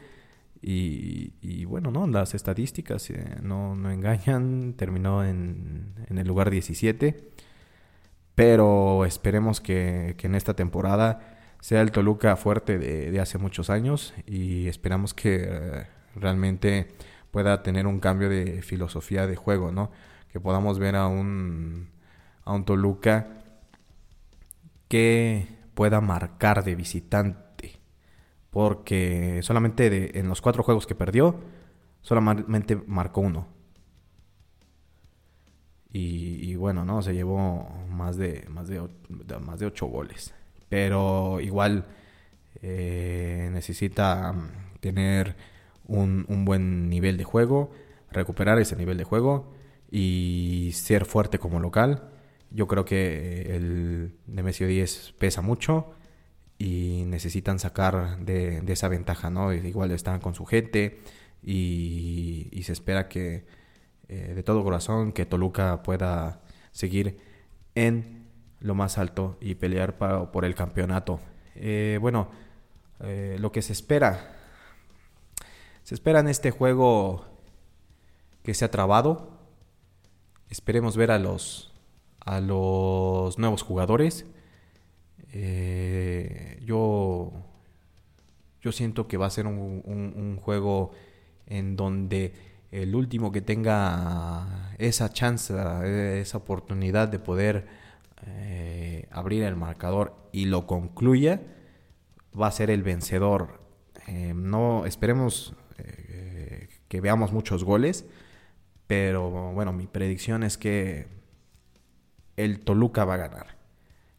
Y, 0.68 1.64
bueno, 1.66 1.92
¿no? 1.92 2.08
Las 2.08 2.34
estadísticas 2.34 3.12
eh, 3.12 3.38
no, 3.44 3.76
no, 3.76 3.92
engañan. 3.92 4.74
Terminó 4.74 5.24
en, 5.24 5.94
en, 6.10 6.18
el 6.18 6.28
lugar 6.28 6.50
17. 6.50 7.30
Pero 8.34 9.06
esperemos 9.06 9.62
que, 9.62 10.16
que, 10.18 10.26
en 10.26 10.34
esta 10.34 10.56
temporada 10.56 11.38
sea 11.60 11.82
el 11.82 11.92
Toluca 11.92 12.36
fuerte 12.36 12.80
de, 12.80 13.12
de 13.12 13.20
hace 13.20 13.38
muchos 13.38 13.70
años. 13.70 14.16
Y 14.26 14.68
esperamos 14.68 15.14
que 15.14 15.86
realmente 16.16 16.88
pueda 17.30 17.62
tener 17.62 17.86
un 17.86 18.00
cambio 18.00 18.28
de 18.28 18.64
filosofía 18.64 19.28
de 19.28 19.36
juego, 19.36 19.72
¿no? 19.72 19.92
Que 20.32 20.40
podamos 20.40 20.80
ver 20.80 20.96
a 20.96 21.08
un, 21.08 21.90
a 22.44 22.54
un 22.54 22.66
Toluca 22.66 23.28
que 24.88 25.48
pueda 25.76 26.02
marcar 26.02 26.64
de 26.64 26.76
visitante. 26.76 27.45
Porque 28.56 29.42
solamente 29.44 30.18
en 30.18 30.30
los 30.30 30.40
cuatro 30.40 30.64
juegos 30.64 30.88
que 30.88 30.96
perdió, 30.96 31.36
solamente 32.00 32.78
marcó 32.88 33.20
uno. 33.20 33.50
Y, 35.92 36.56
bueno, 36.56 36.86
¿no? 36.86 37.02
Se 37.02 37.14
llevó 37.14 37.68
más 37.90 38.16
de, 38.16 38.46
más 38.48 38.70
de, 38.70 38.82
más 39.42 39.60
de 39.60 39.66
ocho 39.66 39.88
goles. 39.88 40.34
Pero 40.70 41.42
igual 41.42 41.86
eh, 42.62 43.50
necesita 43.52 44.32
mm, 44.32 44.80
tener 44.80 45.36
un, 45.86 46.26
un 46.30 46.46
buen 46.46 46.90
nivel 46.90 47.18
de 47.18 47.26
juego, 47.26 47.72
recuperar 48.10 48.58
ese 48.60 48.78
nivel 48.78 48.98
de 48.98 49.04
juego 49.04 49.52
y 49.92 50.72
ser 50.76 51.04
fuerte 51.04 51.40
como 51.40 51.60
local 51.60 52.10
yo 52.52 52.68
creo 52.68 52.86
que 52.86 53.54
el 53.54 54.16
Nemesio 54.28 54.66
10 54.66 55.16
pesa 55.18 55.42
mucho 55.42 55.95
y 56.58 57.04
necesitan 57.08 57.60
sacar 57.60 58.20
de, 58.20 58.64
esa 58.68 58.88
ventaja, 58.88 59.30
¿no? 59.30 59.54
Igual 59.54 59.92
están 59.92 60.20
con 60.20 60.36
su 60.36 60.46
gente 60.46 61.00
y, 61.44 62.62
se 62.64 62.74
espera 62.74 63.08
que 63.08 63.46
eh, 64.08 64.34
de 64.36 64.44
todo 64.44 64.64
corazón 64.64 65.12
que 65.12 65.26
Toluca 65.26 65.84
pueda 65.84 66.42
seguir 66.72 67.20
en 67.76 68.28
lo 68.60 68.74
más 68.74 68.98
alto 68.98 69.38
y 69.42 69.56
pelear 69.56 69.98
por 69.98 70.46
el 70.46 70.56
campeonato. 70.56 71.20
Eh, 71.56 72.00
bueno, 72.02 72.30
eh, 73.02 73.38
lo 73.40 73.52
que 73.52 73.62
se 73.62 73.74
espera, 73.74 74.36
se 75.84 75.94
espera 75.94 76.20
en 76.20 76.28
este 76.28 76.52
juego 76.52 77.26
que 78.44 78.54
se 78.54 78.66
ha 78.66 78.72
trabado. 78.72 79.40
Esperemos 80.50 80.98
ver 80.98 81.12
a 81.12 81.20
los 81.20 81.76
a 82.26 82.42
los 82.42 83.38
nuevos 83.38 83.62
jugadores. 83.62 84.26
Eh, 85.38 86.62
yo, 86.64 87.30
yo 88.62 88.72
siento 88.72 89.06
que 89.10 89.18
va 89.18 89.26
a 89.26 89.30
ser 89.30 89.48
un, 89.48 90.38
juego 90.42 90.92
en 91.46 91.76
donde 91.76 92.34
el 92.72 92.96
último 92.96 93.34
que 93.34 93.42
tenga 93.42 94.74
esa 94.78 95.10
chance, 95.10 95.54
esa 96.22 96.38
oportunidad 96.38 97.10
de 97.10 97.20
poder 97.20 97.68
eh, 98.26 99.10
abrir 99.12 99.44
el 99.44 99.58
marcador 99.58 100.16
y 100.32 100.46
lo 100.46 100.66
concluya, 100.68 101.42
va 102.40 102.48
a 102.48 102.52
ser 102.52 102.70
el 102.70 102.82
vencedor. 102.82 103.60
Eh, 104.08 104.34
no 104.34 104.86
esperemos 104.86 105.54
que 106.88 107.02
veamos 107.02 107.34
muchos 107.34 107.66
goles, 107.66 108.06
pero 108.88 109.52
bueno, 109.52 109.74
mi 109.74 109.86
predicción 109.86 110.44
es 110.44 110.58
que 110.58 111.08
el 112.38 112.62
Toluca 112.62 113.04
va 113.04 113.16
a 113.16 113.18
ganar. 113.18 113.65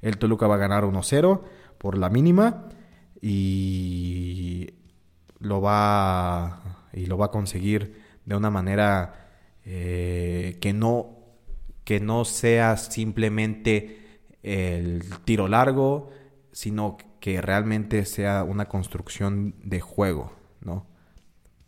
El 0.06 0.18
Toluca 0.18 0.46
va 0.46 0.54
a 0.54 0.58
ganar 0.58 0.84
1-0 0.84 1.40
por 1.78 1.98
la 1.98 2.08
mínima 2.08 2.68
y 3.20 4.70
lo 5.40 5.60
va 5.60 6.86
y 6.92 7.06
lo 7.06 7.18
va 7.18 7.26
a 7.26 7.30
conseguir 7.32 8.00
de 8.24 8.36
una 8.36 8.48
manera 8.48 9.32
eh, 9.64 10.58
que 10.60 10.72
no 10.72 11.10
que 11.82 11.98
no 11.98 12.24
sea 12.24 12.76
simplemente 12.76 14.20
el 14.44 15.02
tiro 15.24 15.48
largo, 15.48 16.10
sino 16.52 16.98
que 17.18 17.42
realmente 17.42 18.04
sea 18.04 18.44
una 18.44 18.66
construcción 18.66 19.56
de 19.64 19.80
juego, 19.80 20.32
¿no? 20.60 20.86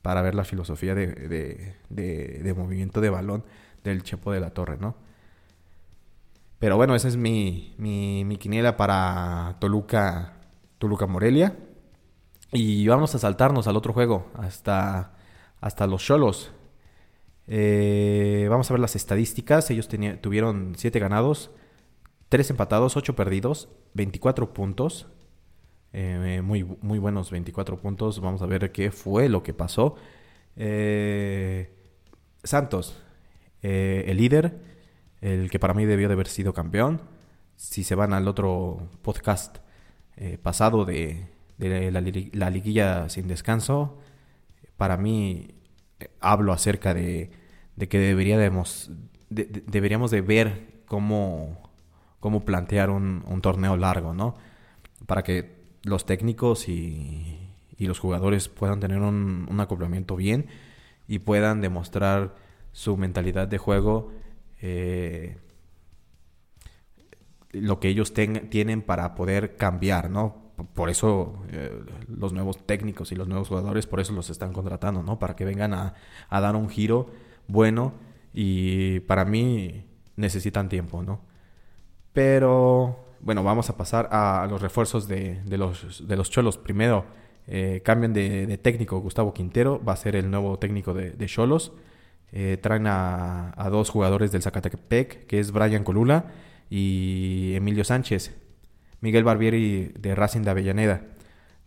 Para 0.01 0.23
ver 0.23 0.37
la 0.37 0.45
filosofía 0.45 0.95
de, 0.95 1.75
de, 1.89 2.43
de 2.43 2.55
movimiento 2.55 3.01
de 3.01 3.11
balón 3.11 3.45
del 3.83 4.05
Chepo 4.05 4.31
de 4.31 4.39
la 4.39 4.51
Torre, 4.51 4.79
¿no? 4.79 5.08
Pero 6.59 6.77
bueno, 6.77 6.95
esa 6.95 7.09
es 7.09 7.17
mi, 7.17 7.75
mi, 7.79 8.37
quiniela 8.39 8.77
para 8.77 9.57
Toluca, 9.61 10.35
Toluca 10.79 11.07
Morelia. 11.07 11.57
Y 12.53 12.87
vamos 12.89 13.15
a 13.15 13.19
saltarnos 13.19 13.69
al 13.69 13.77
otro 13.77 13.93
juego, 13.93 14.31
hasta, 14.35 15.13
hasta 15.61 15.87
los 15.87 16.03
Cholos. 16.03 16.51
Eh, 17.47 18.47
vamos 18.51 18.71
a 18.71 18.75
ver 18.75 18.81
las 18.81 18.97
estadísticas. 18.97 19.71
Ellos 19.71 19.89
tuvieron 20.21 20.75
7 20.77 20.99
ganados, 20.99 21.51
3 22.29 22.51
empatados, 22.51 22.97
8 22.97 23.15
perdidos, 23.15 23.69
24 23.95 24.53
puntos. 24.53 25.07
Eh, 25.93 26.43
muy, 26.43 26.65
muy 26.65 26.99
buenos 26.99 27.31
24 27.31 27.79
puntos. 27.79 28.21
Vamos 28.21 28.43
a 28.43 28.47
ver 28.47 28.73
qué 28.73 28.91
fue 28.91 29.29
lo 29.29 29.43
que 29.43 29.55
pasó. 29.55 29.95
Eh, 30.57 31.73
Santos, 32.43 33.01
el 33.63 34.17
líder, 34.17 34.78
el 35.21 35.51
que 35.51 35.59
para 35.59 35.75
mí 35.75 35.85
debió 35.85 36.09
de 36.09 36.15
haber 36.15 36.29
sido 36.29 36.53
campeón. 36.53 37.03
Si 37.57 37.85
se 37.85 37.95
van 37.95 38.13
al 38.13 38.29
otro 38.29 38.89
podcast 39.03 39.59
eh, 40.17 40.39
pasado 40.41 40.85
de, 40.85 41.27
la, 41.59 42.51
liguilla 42.51 43.09
sin 43.09 43.27
descanso, 43.29 43.99
para 44.77 44.97
mí 44.97 45.55
eh, 45.99 46.11
hablo 46.21 46.53
acerca 46.53 46.95
de, 46.95 47.31
que 47.89 47.99
deberíamos 47.99 48.91
de, 49.29 49.45
deberíamos 49.67 50.11
de 50.11 50.21
ver 50.21 50.83
cómo, 50.87 51.71
cómo 52.21 52.45
plantear 52.45 52.91
un, 52.91 53.41
torneo 53.43 53.77
largo, 53.77 54.15
¿no? 54.15 54.37
Para 55.07 55.23
que 55.23 55.57
los 55.83 56.07
técnicos 56.07 56.69
y, 56.69 57.45
los 57.79 58.01
jugadores 58.01 58.49
puedan 58.49 58.81
tener 58.81 59.01
un 59.01 59.61
acoplamiento 59.61 60.17
bien 60.17 60.47
y 61.07 61.21
puedan 61.21 61.61
demostrar 61.61 62.35
su 62.73 62.97
mentalidad 62.97 63.47
de 63.47 63.59
juego 63.59 64.11
eh, 64.61 65.37
lo 67.53 67.81
que 67.81 67.89
ellos 67.89 68.13
tienen 68.13 68.83
para 68.83 69.15
poder 69.15 69.57
cambiar, 69.57 70.11
¿no? 70.11 70.49
Por 70.75 70.91
eso 70.91 71.41
eh, 71.51 71.73
los 72.09 72.33
nuevos 72.33 72.67
técnicos 72.67 73.13
y 73.13 73.15
los 73.15 73.29
nuevos 73.29 73.49
jugadores, 73.49 73.87
por 73.87 74.01
eso 74.01 74.13
los 74.13 74.29
están 74.29 74.53
contratando, 74.53 75.03
¿no? 75.03 75.19
Para 75.19 75.37
que 75.37 75.45
vengan 75.45 75.73
a, 75.73 75.95
dar 76.31 76.57
un 76.57 76.69
giro 76.69 77.07
bueno 77.47 77.95
y 78.35 79.01
para 79.01 79.25
mí 79.25 79.87
necesitan 80.17 80.69
tiempo, 80.69 81.03
¿no? 81.03 81.21
Pero 82.13 83.05
bueno, 83.21 83.45
vamos 83.45 83.71
a 83.71 83.77
pasar 83.77 84.09
a 84.11 84.47
los 84.51 84.61
refuerzos 84.61 85.07
de, 85.07 85.41
los, 85.47 86.31
Cholos. 86.31 86.59
Primero, 86.59 87.07
eh, 87.47 87.81
cambian 87.85 88.13
de, 88.13 88.59
técnico. 88.59 88.99
Gustavo 88.99 89.33
Quintero 89.33 89.83
va 89.83 89.93
a 89.93 89.97
ser 89.97 90.17
el 90.17 90.29
nuevo 90.31 90.59
técnico 90.59 90.93
de 90.93 91.27
Cholos. 91.27 91.73
Eh, 92.33 92.59
traen 92.61 92.87
a, 92.87 93.69
dos 93.71 93.91
jugadores 93.91 94.33
del 94.33 94.43
Zacatepec, 94.43 95.27
que 95.27 95.41
es 95.41 95.51
Brian 95.51 95.85
Colula 95.85 96.27
y 96.71 97.53
Emilio 97.55 97.85
Sánchez. 97.85 98.37
Miguel 99.01 99.25
Barbieri 99.25 99.93
de 99.99 100.15
Racing 100.15 100.43
de 100.43 100.51
Avellaneda. 100.51 101.03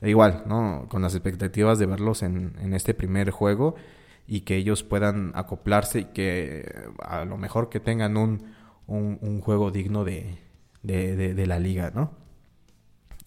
igual, 0.02 0.44
¿no? 0.46 0.88
Con 0.90 1.02
las 1.02 1.16
expectativas 1.16 1.80
de 1.80 1.86
verlos 1.86 2.24
en, 2.24 2.74
este 2.74 2.94
primer 2.94 3.32
juego 3.32 3.76
y 4.28 4.42
que 4.42 4.56
ellos 4.56 4.84
puedan 4.84 5.32
acoplarse 5.36 6.00
y 6.02 6.06
que 6.06 6.66
a 7.00 7.26
lo 7.26 7.38
mejor 7.38 7.70
que 7.70 7.80
tengan 7.80 8.18
un, 8.18 8.52
juego 9.42 9.72
digno 9.72 10.04
de, 10.04 10.38
de, 10.84 11.48
la 11.48 11.60
liga, 11.60 11.92
¿no? 11.94 12.12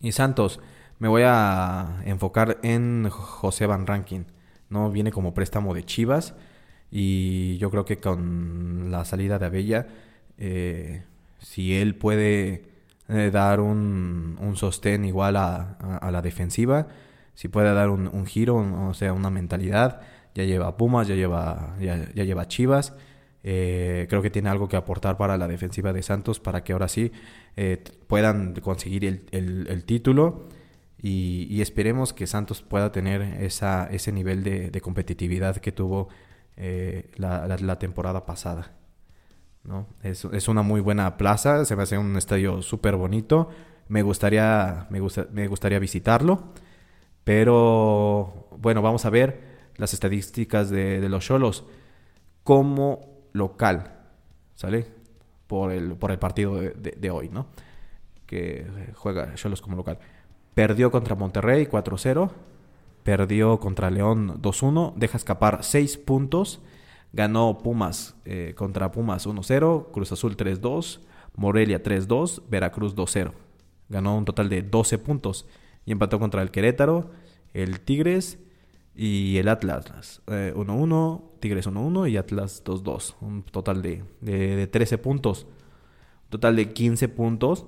Y 0.00 0.12
Santos, 0.12 0.60
me 0.98 1.08
voy 1.08 1.22
a 1.24 2.02
enfocar 2.04 2.58
en 2.62 3.08
José 3.10 3.66
Van 3.66 3.86
Rankin. 3.86 4.26
¿no? 4.68 4.90
Viene 4.90 5.12
como 5.12 5.34
préstamo 5.34 5.74
de 5.74 5.84
Chivas 5.84 6.34
y 6.96 7.58
yo 7.58 7.70
creo 7.72 7.84
que 7.84 7.98
con 7.98 8.92
la 8.92 9.04
salida 9.04 9.40
de 9.40 9.46
Abella, 9.46 9.88
eh, 10.38 11.02
si 11.40 11.74
él 11.74 11.96
puede 11.96 12.66
eh, 13.08 13.30
dar 13.32 13.58
un, 13.58 14.38
un, 14.40 14.56
sostén 14.56 15.04
igual 15.04 15.36
a, 15.36 15.76
la 16.12 16.22
defensiva, 16.22 16.86
si 17.34 17.48
puede 17.48 17.74
dar 17.74 17.90
un, 17.90 18.26
giro, 18.26 18.56
o 18.88 18.94
sea, 18.94 19.12
una 19.12 19.28
mentalidad, 19.28 20.02
ya 20.36 20.44
lleva 20.44 20.76
Pumas, 20.76 21.08
ya 21.08 21.16
lleva, 21.16 21.74
ya, 21.80 21.96
lleva 22.14 22.46
Chivas. 22.46 22.94
Eh, 23.42 24.06
creo 24.08 24.22
que 24.22 24.30
tiene 24.30 24.48
algo 24.48 24.68
que 24.68 24.76
aportar 24.76 25.16
para 25.16 25.36
la 25.36 25.48
defensiva 25.48 25.92
de 25.92 26.02
Santos 26.02 26.38
para 26.38 26.62
que 26.62 26.74
ahora 26.74 26.86
sí 26.86 27.10
puedan 28.06 28.54
conseguir 28.54 29.04
el, 29.04 29.66
el 29.68 29.84
título 29.84 30.46
y, 31.06 31.60
esperemos 31.60 32.14
que 32.14 32.26
Santos 32.26 32.62
pueda 32.62 32.90
tener 32.90 33.20
esa, 33.42 33.86
ese 33.92 34.10
nivel 34.10 34.42
de, 34.42 34.80
competitividad 34.80 35.58
que 35.58 35.70
tuvo 35.70 36.08
eh, 36.56 37.10
la, 37.16 37.78
temporada 37.78 38.26
pasada. 38.26 38.72
¿no? 39.64 39.86
Es, 40.02 40.24
es, 40.26 40.48
una 40.48 40.62
muy 40.62 40.80
buena 40.80 41.16
plaza, 41.16 41.64
se 41.64 41.76
me 41.76 41.82
hace 41.82 41.98
un 41.98 42.16
estadio 42.16 42.62
súper 42.62 42.96
bonito. 42.96 43.48
Me 43.88 44.02
gustaría, 44.02 44.86
me, 44.90 45.00
gusta, 45.00 45.26
me 45.32 45.46
gustaría 45.48 45.78
visitarlo. 45.78 46.52
Pero 47.24 48.48
bueno, 48.58 48.82
vamos 48.82 49.04
a 49.06 49.10
ver 49.10 49.54
las 49.76 49.94
estadísticas 49.94 50.70
de, 50.70 51.06
los 51.08 51.24
Cholos 51.24 51.64
como 52.42 53.28
local, 53.32 53.92
¿sale? 54.54 54.86
Por 55.46 55.72
el, 55.72 55.94
por 55.96 56.10
el 56.10 56.18
partido 56.18 56.56
de, 56.56 56.70
de 56.72 57.10
hoy, 57.10 57.30
¿no? 57.30 57.46
Que 58.26 58.66
juega 58.94 59.34
Cholos 59.34 59.62
como 59.62 59.76
local. 59.76 59.98
Perdió 60.54 60.90
contra 60.90 61.16
Monterrey 61.16 61.66
4-0. 61.66 62.30
Perdió 63.04 63.60
contra 63.60 63.90
León 63.90 64.40
2-1. 64.40 64.94
Deja 64.96 65.18
escapar 65.18 65.62
6 65.62 65.98
puntos. 65.98 66.62
Ganó 67.12 67.58
Pumas 67.58 68.16
eh, 68.24 68.54
contra 68.56 68.90
Pumas 68.90 69.26
1-0. 69.26 69.90
Cruz 69.92 70.10
Azul 70.10 70.36
3-2. 70.36 71.00
Morelia 71.36 71.82
3-2. 71.82 72.42
Veracruz 72.48 72.96
2-0. 72.96 73.32
Ganó 73.90 74.16
un 74.16 74.24
total 74.24 74.48
de 74.48 74.62
12 74.62 74.98
puntos. 74.98 75.46
Y 75.84 75.92
empató 75.92 76.18
contra 76.18 76.40
el 76.40 76.50
Querétaro, 76.50 77.10
el 77.52 77.80
Tigres 77.80 78.38
y 78.96 79.36
el 79.36 79.48
Atlas. 79.48 80.22
1-1, 80.26 81.20
eh, 81.20 81.38
Tigres 81.40 81.68
1-1 81.68 82.10
y 82.10 82.16
Atlas 82.16 82.64
2-2. 82.64 83.16
Un 83.20 83.42
total 83.42 83.82
de, 83.82 84.02
de, 84.22 84.56
de 84.56 84.66
13 84.66 84.96
puntos. 84.96 85.44
Un 85.44 86.30
total 86.30 86.56
de 86.56 86.72
15 86.72 87.08
puntos 87.10 87.66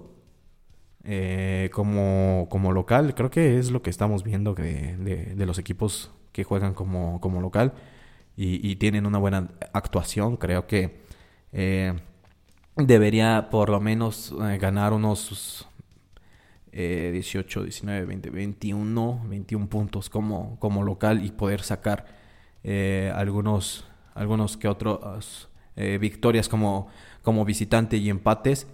eh, 1.09 1.71
como, 1.73 2.49
como 2.51 2.73
local. 2.73 3.15
Creo 3.15 3.31
que 3.31 3.59
es 3.59 3.71
lo 3.71 3.81
que 3.81 3.91
estamos 3.91 4.25
viendo 4.25 4.55
de, 4.55 4.97
de, 4.97 5.47
los 5.47 5.57
equipos 5.57 6.11
que 6.33 6.43
juegan 6.43 6.75
como, 6.75 7.21
como 7.21 7.41
local 7.41 7.75
y, 8.37 8.75
tienen 8.77 9.07
una 9.07 9.19
buena 9.19 9.51
actuación. 9.73 10.37
Creo 10.37 10.67
que 10.67 10.99
eh, 11.53 11.95
debería 12.75 13.51
por 13.51 13.69
lo 13.71 13.81
menos 13.81 14.35
eh, 14.43 14.59
ganar 14.59 14.93
unos 14.93 15.69
18, 16.73 17.63
19, 17.63 18.05
20, 18.05 18.31
21, 18.31 19.23
21 19.29 19.69
puntos 19.69 20.11
como, 20.11 20.59
como 20.59 20.83
local 20.83 21.25
y 21.25 21.31
poder 21.31 21.63
sacar 21.63 22.05
algunos, 23.15 23.87
algunos 24.13 24.57
que 24.57 24.67
otros 24.67 25.49
victorias 25.77 26.49
como, 26.49 26.89
como 27.23 27.45
visitante 27.45 27.97
y 27.97 28.11
empates. 28.11 28.67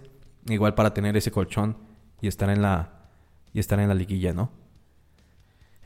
Igual 0.47 0.73
para 0.73 0.95
tener 0.95 1.15
ese 1.15 1.29
colchón 1.29 1.92
y 2.23 2.27
estar 2.27 2.49
en 2.49 2.61
la, 2.61 2.89
y 3.53 3.59
en 3.59 3.87
la 3.89 3.93
liguilla, 3.93 4.31
¿no? 4.33 4.49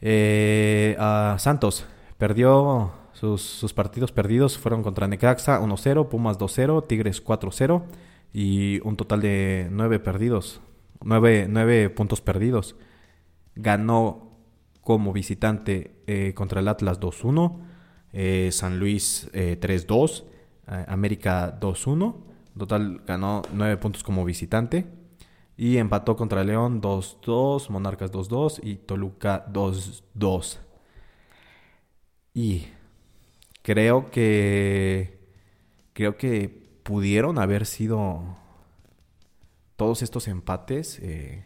Eh, 0.01 0.95
Santos 1.39 1.87
perdió 2.19 2.91
sus, 3.13 3.73
partidos 3.73 4.11
perdidos 4.11 4.59
fueron 4.59 4.83
contra 4.83 5.07
Necaxa 5.07 5.59
1-0, 5.59 6.09
Pumas 6.09 6.37
2-0, 6.37 6.85
Tigres 6.85 7.25
4-0 7.25 7.81
y 8.33 8.79
un 8.87 8.95
total 8.97 9.21
de 9.21 9.67
9 9.71 9.99
perdidos, 9.99 10.61
9, 11.03 11.89
puntos 11.89 12.21
perdidos. 12.21 12.75
Ganó 13.55 14.37
como 14.81 15.13
visitante 15.13 16.03
eh, 16.05 16.33
contra 16.35 16.59
el 16.59 16.67
Atlas 16.67 16.99
2-1, 16.99 17.57
eh, 18.13 18.49
San 18.51 18.77
Luis 18.77 19.27
3-2, 19.33 20.23
América 20.87 21.59
2-1. 21.59 22.15
Total 22.55 23.01
ganó 23.07 23.41
9 23.53 23.77
puntos 23.77 24.03
como 24.03 24.23
visitante. 24.23 24.96
Y 25.57 25.77
empató 25.77 26.15
contra 26.15 26.43
León 26.43 26.81
2-2, 26.81 27.69
Monarcas 27.69 28.11
2-2 28.11 28.59
y 28.61 28.75
Toluca 28.75 29.45
2-2. 29.51 30.59
Y 32.33 32.67
creo 33.63 34.11
que 34.11 35.17
creo 35.93 36.15
que 36.15 36.47
pudieron 36.83 37.39
haber 37.39 37.65
sido 37.65 38.37
todos 39.75 40.03
estos 40.03 40.27
empates 40.27 40.99
eh, 40.99 41.43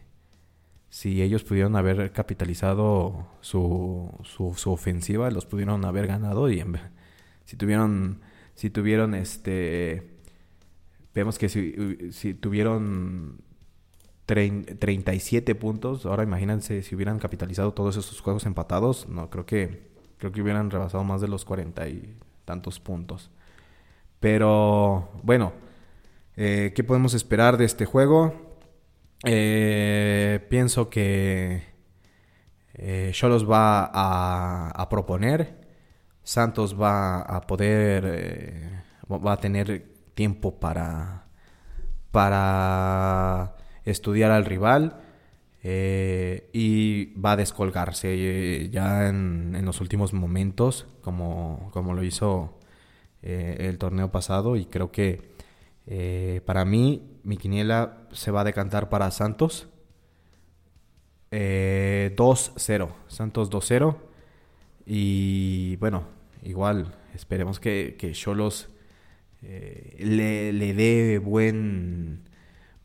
si 0.89 1.21
ellos 1.21 1.43
pudieron 1.43 1.75
haber 1.77 2.11
capitalizado 2.11 3.27
su, 3.39 4.11
su, 4.23 4.71
ofensiva 4.71 5.31
los 5.31 5.45
pudieron 5.45 5.83
haber 5.85 6.05
ganado 6.05 6.51
y 6.51 6.63
si 7.45 7.55
tuvieron 7.55 8.21
si 8.53 8.69
tuvieron 8.69 9.15
este 9.15 10.19
vemos 11.15 11.39
que 11.39 11.49
si, 11.49 12.11
si 12.11 12.33
tuvieron 12.33 13.41
37 14.35 15.55
puntos. 15.55 16.05
Ahora 16.05 16.23
imagínense 16.23 16.81
si 16.83 16.95
hubieran 16.95 17.19
capitalizado 17.19 17.73
todos 17.73 17.97
esos 17.97 18.21
juegos 18.21 18.45
empatados. 18.45 19.07
No, 19.09 19.29
creo 19.29 19.45
que 19.45 19.91
creo 20.17 20.31
que 20.31 20.41
hubieran 20.41 20.69
rebasado 20.69 21.03
más 21.03 21.19
de 21.19 21.27
los 21.27 21.45
40 21.45 21.87
y 21.89 22.15
tantos 22.45 22.79
puntos. 22.79 23.31
Pero 24.19 25.09
bueno, 25.23 25.51
eh, 26.37 26.71
¿qué 26.75 26.83
podemos 26.83 27.13
esperar 27.13 27.57
de 27.57 27.65
este 27.65 27.85
juego? 27.85 28.55
Eh, 29.25 30.45
pienso 30.49 30.89
que 30.89 31.63
eh, 32.75 33.09
Cholos 33.13 33.49
va 33.49 33.85
a, 33.85 34.69
a, 34.69 34.89
proponer. 34.89 35.59
Santos 36.23 36.79
va 36.79 37.21
a 37.21 37.41
poder, 37.41 38.83
va 39.09 39.33
a 39.33 39.37
tener 39.37 39.91
tiempo 40.13 40.59
para, 40.59 41.25
para 42.11 43.55
estudiar 43.85 44.31
al 44.31 44.45
rival 44.45 45.01
eh, 45.63 46.49
y 46.53 47.13
va 47.19 47.33
a 47.33 47.35
descolgarse 47.35 48.09
eh, 48.13 48.69
ya 48.71 49.07
en, 49.09 49.63
los 49.63 49.79
últimos 49.79 50.11
momentos 50.11 50.87
como, 51.01 51.69
como 51.71 51.93
lo 51.93 52.03
hizo 52.03 52.57
eh, 53.21 53.57
el 53.59 53.77
torneo 53.77 54.11
pasado. 54.11 54.55
Y 54.55 54.65
creo 54.65 54.91
que 54.91 55.29
para 56.45 56.63
mí 56.63 57.19
mi 57.23 57.37
quiniela 57.37 58.07
se 58.11 58.31
va 58.31 58.41
a 58.41 58.45
decantar 58.45 58.89
para 58.89 59.11
Santos. 59.11 59.67
2-0 61.31 62.89
Santos 63.07 63.49
2-0 63.49 63.95
y 64.85 65.77
bueno 65.77 66.03
igual 66.43 66.93
esperemos 67.15 67.61
que 67.61 68.11
Cholos 68.13 68.67
le, 69.41 70.51
le 70.51 70.73
dé 70.73 71.19
buen 71.19 72.23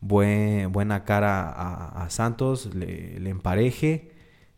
buena 0.01 1.03
cara 1.03 1.49
a, 1.49 2.09
Santos, 2.09 2.73
le, 2.73 3.29
empareje 3.29 4.11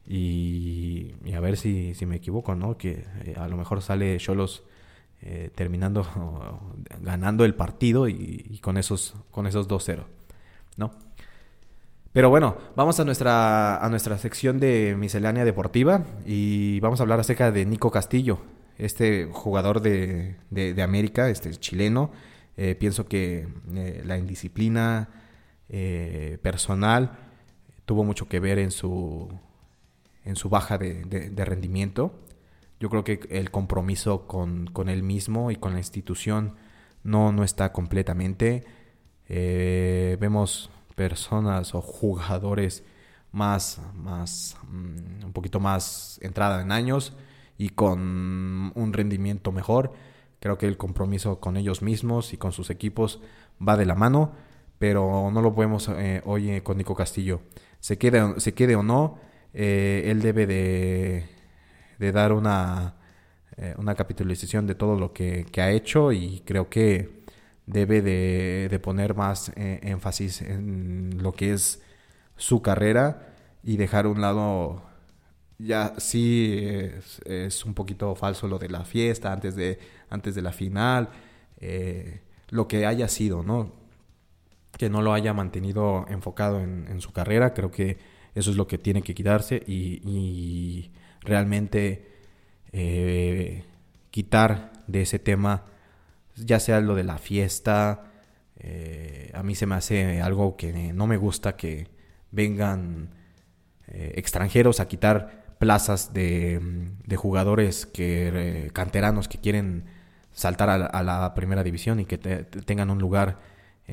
y, 0.06 1.14
a 1.36 1.40
ver 1.40 1.58
si, 1.58 1.94
me 2.06 2.18
equivoco, 2.18 2.56
¿no? 2.56 2.78
Que 2.78 3.06
eh, 3.24 3.36
a 3.38 3.48
lo 3.48 3.58
mejor 3.58 3.82
sale 3.82 4.18
Cholos 4.18 4.64
eh, 5.22 5.52
terminando 5.54 6.60
ganando 7.02 7.46
el 7.46 7.56
partido 7.56 8.08
y, 8.08 8.60
con 8.62 8.78
esos, 8.78 9.16
con 9.32 9.48
esos 9.48 9.68
2-0, 9.68 10.04
¿no? 10.78 10.92
Pero 12.12 12.32
bueno, 12.32 12.58
vamos 12.76 13.00
a 13.00 13.06
nuestra, 13.06 13.78
a 13.78 13.90
nuestra 13.90 14.18
sección 14.18 14.60
de 14.60 14.96
miscelánea 14.98 15.46
deportiva 15.46 16.06
y 16.26 16.80
vamos 16.80 17.00
a 17.00 17.04
hablar 17.04 17.20
acerca 17.20 17.52
de 17.52 17.68
Nico 17.68 17.92
Castillo, 17.92 18.40
este 18.80 19.30
jugador 19.32 19.80
de, 19.82 20.38
de, 20.50 20.82
América, 20.82 21.30
este 21.30 21.52
chileno. 21.52 22.12
Eh, 22.58 22.76
pienso 22.76 23.08
que 23.08 23.48
la 24.04 24.18
indisciplina, 24.18 25.08
eh, 25.70 26.40
personal 26.42 27.18
tuvo 27.90 28.04
mucho 28.04 28.28
que 28.28 28.40
ver 28.40 28.60
en 28.60 28.70
su, 28.70 29.30
en 30.24 30.36
su 30.36 30.48
baja 30.48 30.78
de, 30.78 31.44
rendimiento. 31.44 32.14
Yo 32.80 32.88
creo 32.92 33.04
que 33.04 33.20
el 33.32 33.50
compromiso 33.50 34.28
con, 34.28 34.68
con, 34.68 34.90
él 34.90 35.02
mismo 35.02 35.50
y 35.50 35.56
con 35.56 35.74
la 35.74 35.80
institución 35.80 36.54
no, 37.04 37.32
no 37.32 37.44
está 37.44 37.72
completamente. 37.74 38.64
Eh, 39.28 40.18
vemos 40.20 40.70
personas 40.94 41.74
o 41.74 41.82
jugadores 41.82 42.84
más, 43.32 43.82
más 43.96 44.56
mm, 44.68 45.26
un 45.26 45.34
poquito 45.34 45.60
más 45.60 46.20
entrada 46.22 46.62
en 46.62 46.72
años 46.72 47.14
y 47.58 47.70
con 47.70 48.72
un 48.76 48.94
rendimiento 48.94 49.52
mejor. 49.52 49.94
Creo 50.40 50.60
que 50.60 50.68
el 50.68 50.78
compromiso 50.78 51.40
con 51.40 51.58
ellos 51.58 51.82
mismos 51.82 52.34
y 52.34 52.38
con 52.38 52.52
sus 52.52 52.70
equipos 52.70 53.20
va 53.68 53.78
de 53.78 53.88
la 53.88 53.96
mano 53.96 54.34
pero 54.80 55.30
no 55.32 55.42
lo 55.42 55.54
podemos 55.54 55.90
eh, 55.90 56.22
hoy 56.26 56.50
eh, 56.52 56.64
con 56.64 56.78
Nico 56.78 56.96
Castillo. 56.96 57.42
Se 57.82 57.98
quede, 57.98 58.40
se 58.40 58.54
quede 58.54 58.76
o 58.76 58.84
no, 58.84 59.20
eh, 59.54 60.04
él 60.08 60.22
debe 60.22 60.48
de, 60.48 61.26
de 62.00 62.12
dar 62.12 62.32
una, 62.34 62.96
eh, 63.58 63.76
una 63.78 63.96
capitalización 63.96 64.68
de 64.68 64.76
todo 64.76 64.98
lo 64.98 65.14
que, 65.14 65.46
ha 65.58 65.72
hecho 65.72 66.12
y 66.14 66.42
creo 66.46 66.70
que 66.70 67.20
debe 67.66 68.02
de, 68.02 68.80
poner 68.80 69.16
más 69.16 69.52
énfasis 69.56 70.42
en 70.42 71.22
lo 71.22 71.34
que 71.34 71.54
es 71.54 71.82
su 72.38 72.62
carrera 72.62 73.36
y 73.64 73.78
dejar 73.78 74.08
un 74.08 74.22
lado 74.22 74.82
ya 75.60 75.94
sí 75.98 76.58
es, 77.26 77.66
un 77.66 77.74
poquito 77.74 78.16
falso 78.16 78.48
lo 78.48 78.58
de 78.60 78.70
la 78.70 78.86
fiesta 78.86 79.32
antes 79.34 79.56
de, 79.56 79.78
antes 80.10 80.34
de 80.36 80.42
la 80.42 80.52
final, 80.52 81.10
lo 82.50 82.68
que 82.68 82.86
haya 82.86 83.08
sido, 83.08 83.44
¿no? 83.44 83.79
Que 84.80 84.90
no 84.90 85.04
lo 85.04 85.14
haya 85.14 85.32
mantenido 85.36 86.08
enfocado 86.10 86.60
en, 86.60 87.00
su 87.02 87.12
carrera, 87.12 87.54
creo 87.54 87.70
que 87.70 87.98
eso 88.34 88.50
es 88.50 88.58
lo 88.58 88.66
que 88.66 88.80
tiene 88.80 89.04
que 89.04 89.14
quitarse 89.14 89.62
y, 89.68 90.92
realmente 91.22 92.08
eh, 92.72 93.66
quitar 94.10 94.72
de 94.88 95.02
ese 95.02 95.20
tema, 95.20 95.66
ya 96.36 96.60
sea 96.60 96.80
lo 96.80 96.96
de 96.96 97.04
la 97.04 97.20
fiesta, 97.20 98.06
eh, 98.58 99.32
a 99.36 99.44
mí 99.44 99.54
se 99.54 99.68
me 99.68 99.76
hace 99.76 100.22
algo 100.22 100.56
que 100.56 100.94
no 100.94 101.06
me 101.06 101.18
gusta 101.18 101.56
que 101.56 101.88
vengan 102.32 103.12
extranjeros 103.92 104.80
a 104.80 104.88
quitar 104.88 105.40
plazas 105.60 106.14
de, 106.14 106.60
jugadores 107.18 107.86
que 107.86 108.32
eh, 108.34 108.72
canteranos 108.72 109.28
que 109.28 109.38
quieren 109.38 109.84
saltar 110.32 110.70
a 110.70 111.04
la, 111.04 111.34
primera 111.36 111.64
división 111.64 112.00
y 112.00 112.06
que 112.06 112.18
tengan 112.18 112.90
un 112.90 113.00
lugar 113.00 113.40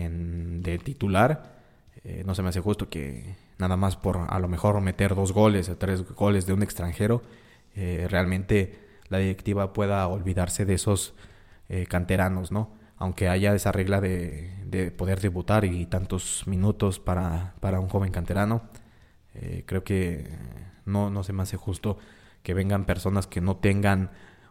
en, 0.04 0.62
de 0.62 0.78
titular. 0.78 1.56
Eh, 2.04 2.22
no 2.26 2.35
se 2.35 2.42
me 2.42 2.50
hace 2.50 2.61
justo 2.61 2.88
que 2.88 3.37
nada 3.59 3.76
más 3.76 3.96
por 3.96 4.18
a 4.28 4.38
lo 4.38 4.48
mejor 4.48 4.80
meter 4.80 5.14
dos 5.14 5.32
goles 5.32 5.68
o 5.68 5.76
tres 5.76 6.02
goles 6.14 6.46
de 6.46 6.52
un 6.52 6.62
extranjero, 6.62 7.22
eh, 7.74 8.06
realmente 8.11 8.78
la 9.09 9.18
directiva 9.18 9.72
pueda 9.72 10.06
olvidarse 10.09 10.64
de 10.64 10.74
esos 10.74 11.14
canteranos, 11.88 12.52
¿no? 12.52 12.70
Aunque 12.96 13.28
haya 13.28 13.52
esa 13.52 13.72
regla 13.72 14.00
de, 14.00 14.54
de 14.66 14.92
poder 14.92 15.20
debutar 15.20 15.64
y 15.64 15.85
tantos 15.87 16.44
minutos 16.46 17.00
para, 17.00 17.54
para 17.59 17.80
un 17.80 17.88
joven 17.88 18.12
canterano, 18.12 18.62
creo 19.66 19.82
que 19.82 20.28
no, 20.85 21.11
no 21.11 21.24
se 21.24 21.32
me 21.32 21.42
hace 21.42 21.56
justo 21.56 21.98
que 22.44 22.54
vengan 22.54 22.85
personas 22.85 23.26
que 23.26 23.40
no 23.40 23.56
tengan 23.56 24.11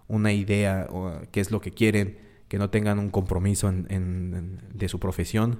una 0.09 0.33
idea 0.33 0.87
o 0.89 1.21
qué 1.31 1.39
es 1.39 1.49
lo 1.49 1.61
que 1.61 1.71
quieren, 1.71 2.19
que 2.47 2.57
no 2.57 2.69
tengan 2.69 2.99
un 2.99 3.09
compromiso 3.09 3.69
en, 3.69 4.59
de 4.73 4.87
su 4.89 4.99
profesión 4.99 5.59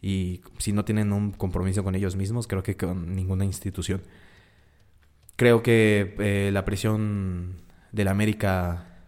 y 0.00 0.42
si 0.58 0.72
no 0.72 0.84
tienen 0.84 1.12
un 1.12 1.32
compromiso 1.32 1.82
con 1.82 1.94
ellos 1.94 2.16
mismos, 2.16 2.46
creo 2.46 2.62
que 2.62 2.76
con 2.76 3.14
ninguna 3.14 3.44
institución. 3.44 4.02
Creo 5.36 5.62
que 5.62 6.14
eh, 6.18 6.50
la 6.52 6.64
presión 6.64 7.56
de 7.92 8.04
la 8.04 8.12
América 8.12 9.00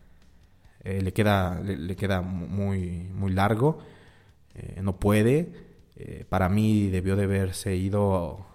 eh, 0.85 1.03
le 1.03 1.13
queda, 1.13 1.61
le, 1.61 1.97
queda 1.97 2.23
muy, 2.23 3.09
muy 3.13 3.33
largo, 3.33 3.79
eh, 4.55 4.81
no 4.83 4.97
puede. 4.99 5.67
para 6.29 6.49
mí 6.49 6.89
debió 6.91 7.17
de 7.17 7.25
haberse 7.25 7.77
ido 7.77 8.47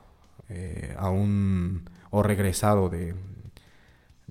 a 0.97 1.09
un 1.09 1.89
o 2.11 2.23
regresado 2.23 2.89
de, 2.89 3.15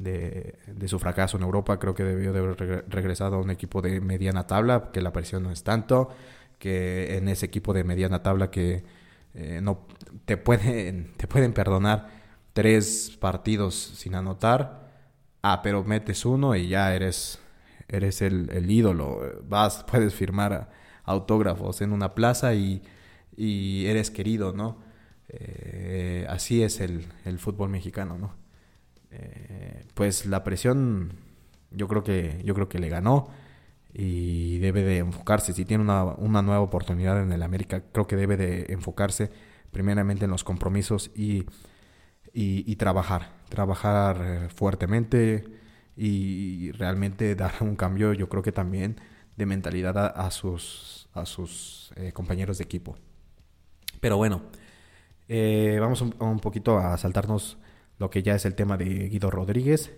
de, 0.01 0.57
su 0.87 0.99
fracaso 0.99 1.37
en 1.37 1.43
Europa. 1.43 1.79
Creo 1.79 1.95
que 1.95 2.05
debió 2.05 2.33
de 2.33 2.41
haber 2.41 2.85
regresado 2.89 3.37
a 3.37 3.41
un 3.41 3.51
equipo 3.51 3.83
de 3.83 4.01
mediana 4.01 4.47
tabla, 4.47 4.91
que 4.93 5.01
la 5.01 5.13
presión 5.13 5.43
no 5.43 5.51
es 5.51 5.63
tanto, 5.63 6.11
que 6.59 7.17
en 7.17 7.29
ese 7.29 7.47
equipo 7.47 7.73
de 7.73 7.85
mediana 7.85 8.23
tabla 8.23 8.51
que 8.51 8.85
eh, 9.35 9.61
no 9.63 9.87
te 10.25 10.37
pueden, 10.37 11.13
te 11.17 11.27
pueden 11.27 11.53
perdonar 11.53 12.09
tres 12.53 13.17
partidos 13.21 13.75
sin 13.75 14.15
anotar. 14.15 14.91
Ah, 15.43 15.61
pero 15.63 15.85
metes 15.85 16.25
uno 16.25 16.55
y 16.57 16.69
ya 16.69 16.95
eres, 16.95 17.39
eres 17.89 18.23
el, 18.23 18.71
ídolo. 18.71 19.43
Vas, 19.49 19.85
puedes 19.91 20.15
firmar 20.15 20.71
autógrafos 21.05 21.81
en 21.81 21.93
una 21.93 22.15
plaza 22.15 22.55
y, 22.55 22.83
y 23.37 23.87
eres 23.87 24.11
querido, 24.11 24.53
¿no? 24.53 24.91
Eh, 25.33 26.27
así 26.29 26.63
es 26.63 26.81
el, 26.81 27.05
fútbol 27.39 27.69
mexicano, 27.69 28.19
¿no? 28.19 28.35
Eh, 29.11 29.85
pues 29.94 30.27
la 30.27 30.44
presión 30.44 31.12
yo 31.70 31.88
creo 31.88 32.03
que 32.05 32.40
yo 32.44 32.55
creo 32.55 32.68
que 32.68 32.79
le 32.79 32.88
ganó 32.88 33.29
y 33.92 34.59
debe 34.59 34.83
de 34.83 34.99
enfocarse. 34.99 35.53
Si 35.53 35.64
tiene 35.64 35.83
una, 35.83 36.42
nueva 36.42 36.61
oportunidad 36.61 37.23
en 37.23 37.33
el 37.33 37.42
América 37.42 37.83
creo 37.92 38.07
que 38.07 38.16
debe 38.16 38.37
de 38.37 38.66
enfocarse 38.73 39.31
primeramente 39.73 40.25
en 40.25 40.31
los 40.31 40.44
compromisos 40.44 41.11
y, 41.14 41.46
y, 42.33 42.77
trabajar 42.77 43.33
trabajar 43.49 44.20
eh, 44.23 44.49
fuertemente 44.49 45.44
y 45.96 46.73
realmente 46.73 47.35
dar 47.37 47.55
un 47.61 47.77
cambio 47.77 48.12
yo 48.12 48.29
creo 48.29 48.42
que 48.42 48.53
también 48.53 49.01
de 49.37 49.46
mentalidad 49.46 49.96
a, 49.99 50.31
sus 50.31 51.09
a 51.14 51.25
sus 51.27 51.92
compañeros 52.14 52.59
de 52.59 52.64
equipo. 52.64 52.96
Pero 54.01 54.16
bueno 54.16 54.42
eh, 55.33 55.79
vamos 55.81 56.01
un, 56.03 56.40
poquito 56.40 56.77
a 56.77 56.99
saltarnos 56.99 57.57
lo 58.01 58.11
que 58.11 58.25
ya 58.25 58.35
es 58.35 58.45
el 58.45 58.57
tema 58.57 58.77
de 58.77 59.09
Guido 59.09 59.31
Rodríguez. 59.31 59.93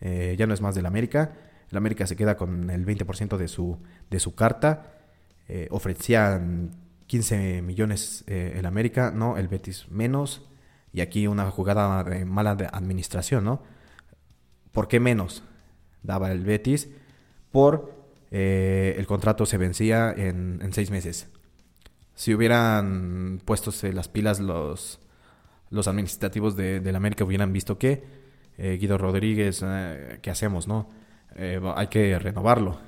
Eh, 0.00 0.36
ya 0.38 0.46
no 0.46 0.54
es 0.54 0.60
más 0.60 0.76
del 0.76 0.86
América. 0.86 1.32
El 1.68 1.76
América 1.76 2.06
se 2.06 2.14
queda 2.14 2.36
con 2.36 2.70
el 2.70 2.86
20% 2.86 3.36
de 3.36 3.48
su, 3.48 3.78
de 4.08 4.20
su 4.20 4.36
carta. 4.36 4.92
Eh, 5.48 5.66
ofrecían 5.72 6.70
15 7.08 7.62
millones 7.62 8.22
el 8.28 8.64
América, 8.66 9.10
¿no? 9.10 9.36
El 9.36 9.48
Betis 9.48 9.86
menos. 9.90 10.46
Y 10.92 11.00
aquí 11.00 11.26
una 11.26 11.50
jugada 11.50 12.04
de 12.04 12.24
mala 12.24 12.52
administración, 12.72 13.44
¿no? 13.44 13.62
¿Por 14.70 14.86
qué 14.86 15.00
menos? 15.00 15.42
Daba 16.04 16.30
el 16.30 16.44
Betis 16.44 16.88
por 17.50 17.98
el 18.30 19.06
contrato 19.06 19.46
se 19.46 19.56
vencía 19.56 20.12
en, 20.14 20.60
en 20.62 20.72
seis 20.74 20.90
meses 20.90 21.28
si 22.18 22.34
hubieran 22.34 23.40
puesto 23.44 23.70
las 23.92 24.08
pilas 24.08 24.40
los, 24.40 24.98
los 25.70 25.88
administrativos 25.88 26.56
de, 26.56 26.80
la 26.80 26.96
América, 26.96 27.24
hubieran 27.24 27.52
visto 27.52 27.78
que 27.78 28.04
eh, 28.56 28.76
Guido 28.80 28.98
Rodríguez, 28.98 29.62
eh, 29.64 30.18
¿qué 30.22 30.30
hacemos, 30.30 30.66
no? 30.66 30.90
Eh, 31.36 31.60
hay 31.76 31.86
que 31.88 32.18
renovarlo. 32.18 32.78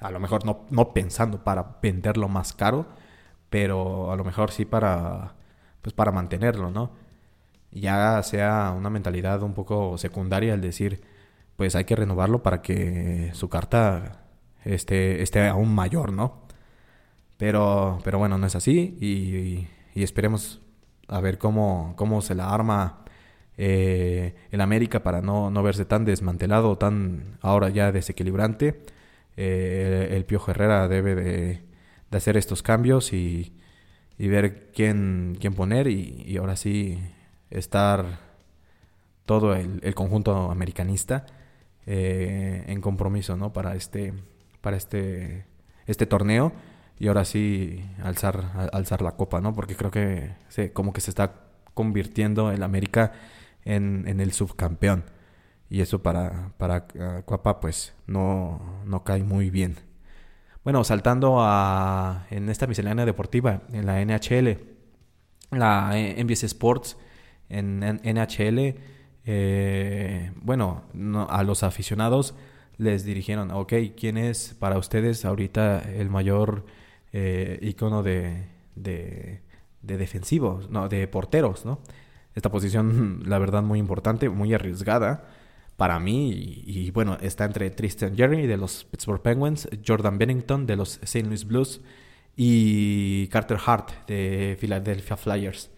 A 0.00 0.10
lo 0.10 0.18
mejor 0.18 0.44
no, 0.44 0.66
no 0.70 0.92
pensando 0.92 1.44
para 1.44 1.76
venderlo 1.82 2.28
más 2.28 2.52
caro, 2.52 2.86
pero 3.50 4.10
a 4.10 4.16
lo 4.16 4.24
mejor 4.24 4.50
sí 4.50 4.64
para, 4.64 5.34
pues 5.82 5.92
para 5.92 6.12
mantenerlo, 6.12 6.70
¿no? 6.70 6.92
Ya 7.70 8.22
sea 8.22 8.74
una 8.76 8.90
mentalidad 8.90 9.42
un 9.42 9.54
poco 9.54 9.96
secundaria 9.98 10.54
el 10.54 10.60
decir, 10.60 11.02
pues 11.56 11.74
hay 11.76 11.84
que 11.84 11.96
renovarlo 11.96 12.42
para 12.42 12.62
que 12.62 13.30
su 13.34 13.48
carta 13.48 14.22
esté, 14.64 15.22
esté 15.22 15.46
aún 15.48 15.74
mayor, 15.74 16.12
¿no? 16.12 16.42
Pero, 17.36 17.98
pero 18.04 18.18
bueno, 18.18 18.38
no 18.38 18.46
es 18.46 18.54
así 18.54 18.96
y, 19.00 19.68
esperemos 20.00 20.60
a 21.08 21.20
ver 21.20 21.38
cómo, 21.38 21.94
cómo 21.96 22.22
se 22.22 22.34
la 22.34 22.50
arma 22.50 23.02
eh, 23.58 24.34
el 24.50 24.60
América 24.60 25.02
para 25.02 25.20
no, 25.20 25.50
no 25.50 25.62
verse 25.62 25.84
tan 25.84 26.04
desmantelado, 26.04 26.78
tan 26.78 27.38
ahora 27.40 27.68
ya 27.68 27.92
desequilibrante. 27.92 28.80
Eh, 29.36 30.08
el 30.12 30.24
Pío 30.24 30.42
Herrera 30.46 30.88
debe 30.88 31.14
de, 31.14 31.62
hacer 32.10 32.36
estos 32.36 32.62
cambios 32.62 33.12
y, 33.12 33.52
ver 34.18 34.70
quién, 34.74 35.36
quién 35.40 35.54
poner 35.54 35.88
y, 35.88 36.36
ahora 36.36 36.56
sí 36.56 36.98
estar 37.50 38.20
todo 39.26 39.54
el, 39.54 39.94
conjunto 39.94 40.50
americanista 40.50 41.26
eh, 41.86 42.64
en 42.66 42.80
compromiso 42.80 43.36
¿no? 43.36 43.52
para 43.52 43.74
este 43.74 44.12
para 44.60 44.76
este 44.76 45.44
este 45.86 46.06
torneo 46.06 46.52
y 47.02 47.08
ahora 47.08 47.24
sí 47.24 47.84
alzar, 48.00 48.70
alzar 48.72 49.02
la 49.02 49.16
copa, 49.16 49.40
¿no? 49.40 49.56
Porque 49.56 49.74
creo 49.74 49.90
que 49.90 50.36
se, 50.48 50.72
como 50.72 50.92
que 50.92 51.00
se 51.00 51.10
está 51.10 51.34
convirtiendo 51.74 52.52
el 52.52 52.62
América 52.62 53.10
en, 53.64 54.04
en 54.06 54.20
el 54.20 54.30
subcampeón. 54.30 55.02
Y 55.68 55.80
eso 55.80 56.00
para, 56.00 56.52
para 56.58 56.86
Cuapa 57.24 57.58
pues 57.58 57.92
no, 58.06 58.84
no 58.86 59.02
cae 59.02 59.24
muy 59.24 59.50
bien. 59.50 59.78
Bueno, 60.62 60.84
saltando 60.84 61.38
a, 61.40 62.28
en 62.30 62.48
esta 62.48 62.68
miscelánea 62.68 63.04
deportiva, 63.04 63.62
en 63.72 63.84
la 63.84 64.00
NHL, 64.04 64.60
la 65.50 65.96
NBC 65.96 66.44
Sports, 66.44 66.96
en, 67.48 67.80
NHL, 67.80 68.76
eh, 69.24 70.30
bueno, 70.36 70.84
a 71.28 71.42
los 71.42 71.64
aficionados 71.64 72.36
les 72.76 73.04
dirigieron, 73.04 73.50
ok, 73.50 73.72
¿quién 73.96 74.18
es 74.18 74.54
para 74.56 74.78
ustedes 74.78 75.24
ahorita 75.24 75.80
el 75.80 76.08
mayor 76.08 76.64
eh, 77.12 77.58
icono 77.62 78.02
de, 78.02 78.46
de, 78.74 79.40
defensivos, 79.82 80.70
no, 80.70 80.88
de 80.88 81.06
porteros, 81.08 81.64
¿no? 81.64 81.80
Esta 82.34 82.50
posición, 82.50 83.22
la 83.26 83.38
verdad, 83.38 83.62
muy 83.62 83.78
importante, 83.78 84.28
muy 84.28 84.54
arriesgada 84.54 85.28
para 85.76 85.98
mí. 85.98 86.62
Y, 86.66 86.90
bueno, 86.90 87.18
está 87.20 87.44
entre 87.44 87.70
Tristan 87.70 88.16
Jerry 88.16 88.46
de 88.46 88.56
los 88.56 88.84
Pittsburgh 88.84 89.22
Penguins, 89.22 89.68
Jordan 89.86 90.18
Bennington 90.18 90.66
de 90.66 90.76
los 90.76 90.98
St. 91.02 91.26
Louis 91.26 91.44
Blues 91.44 91.80
y 92.36 93.26
Carter 93.28 93.58
Hart 93.64 94.06
de 94.06 94.56
Philadelphia 94.60 95.16
Flyers. 95.16 95.70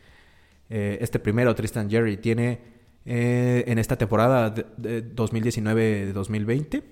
Eh, 0.71 0.99
este 1.01 1.19
primero, 1.19 1.55
Tristan 1.55 1.91
Jerry, 1.91 2.17
tiene 2.17 2.61
eh, 3.07 3.65
en 3.67 3.79
esta 3.79 3.97
temporada 3.97 4.51
de, 4.51 5.15
2019-2020. 5.15 6.83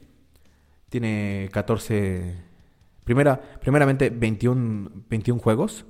Tiene 0.89 1.49
14, 1.53 2.35
primera, 3.05 3.41
primeramente 3.61 4.11
21, 4.11 5.05
21 5.09 5.41
juegos 5.41 5.85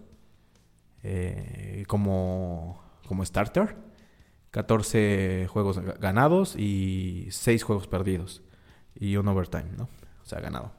eh, 1.03 1.85
como, 1.89 2.83
como 3.07 3.25
starter, 3.25 3.77
14 4.51 5.47
juegos 5.49 5.81
ganados 6.01 6.57
y 6.57 7.29
6 7.31 7.63
juegos 7.63 7.87
perdidos 7.87 8.43
y 8.95 9.17
un 9.17 9.27
overtime, 9.29 9.71
¿no? 9.77 9.89
O 10.23 10.25
sea, 10.25 10.41
ganado. 10.41 10.73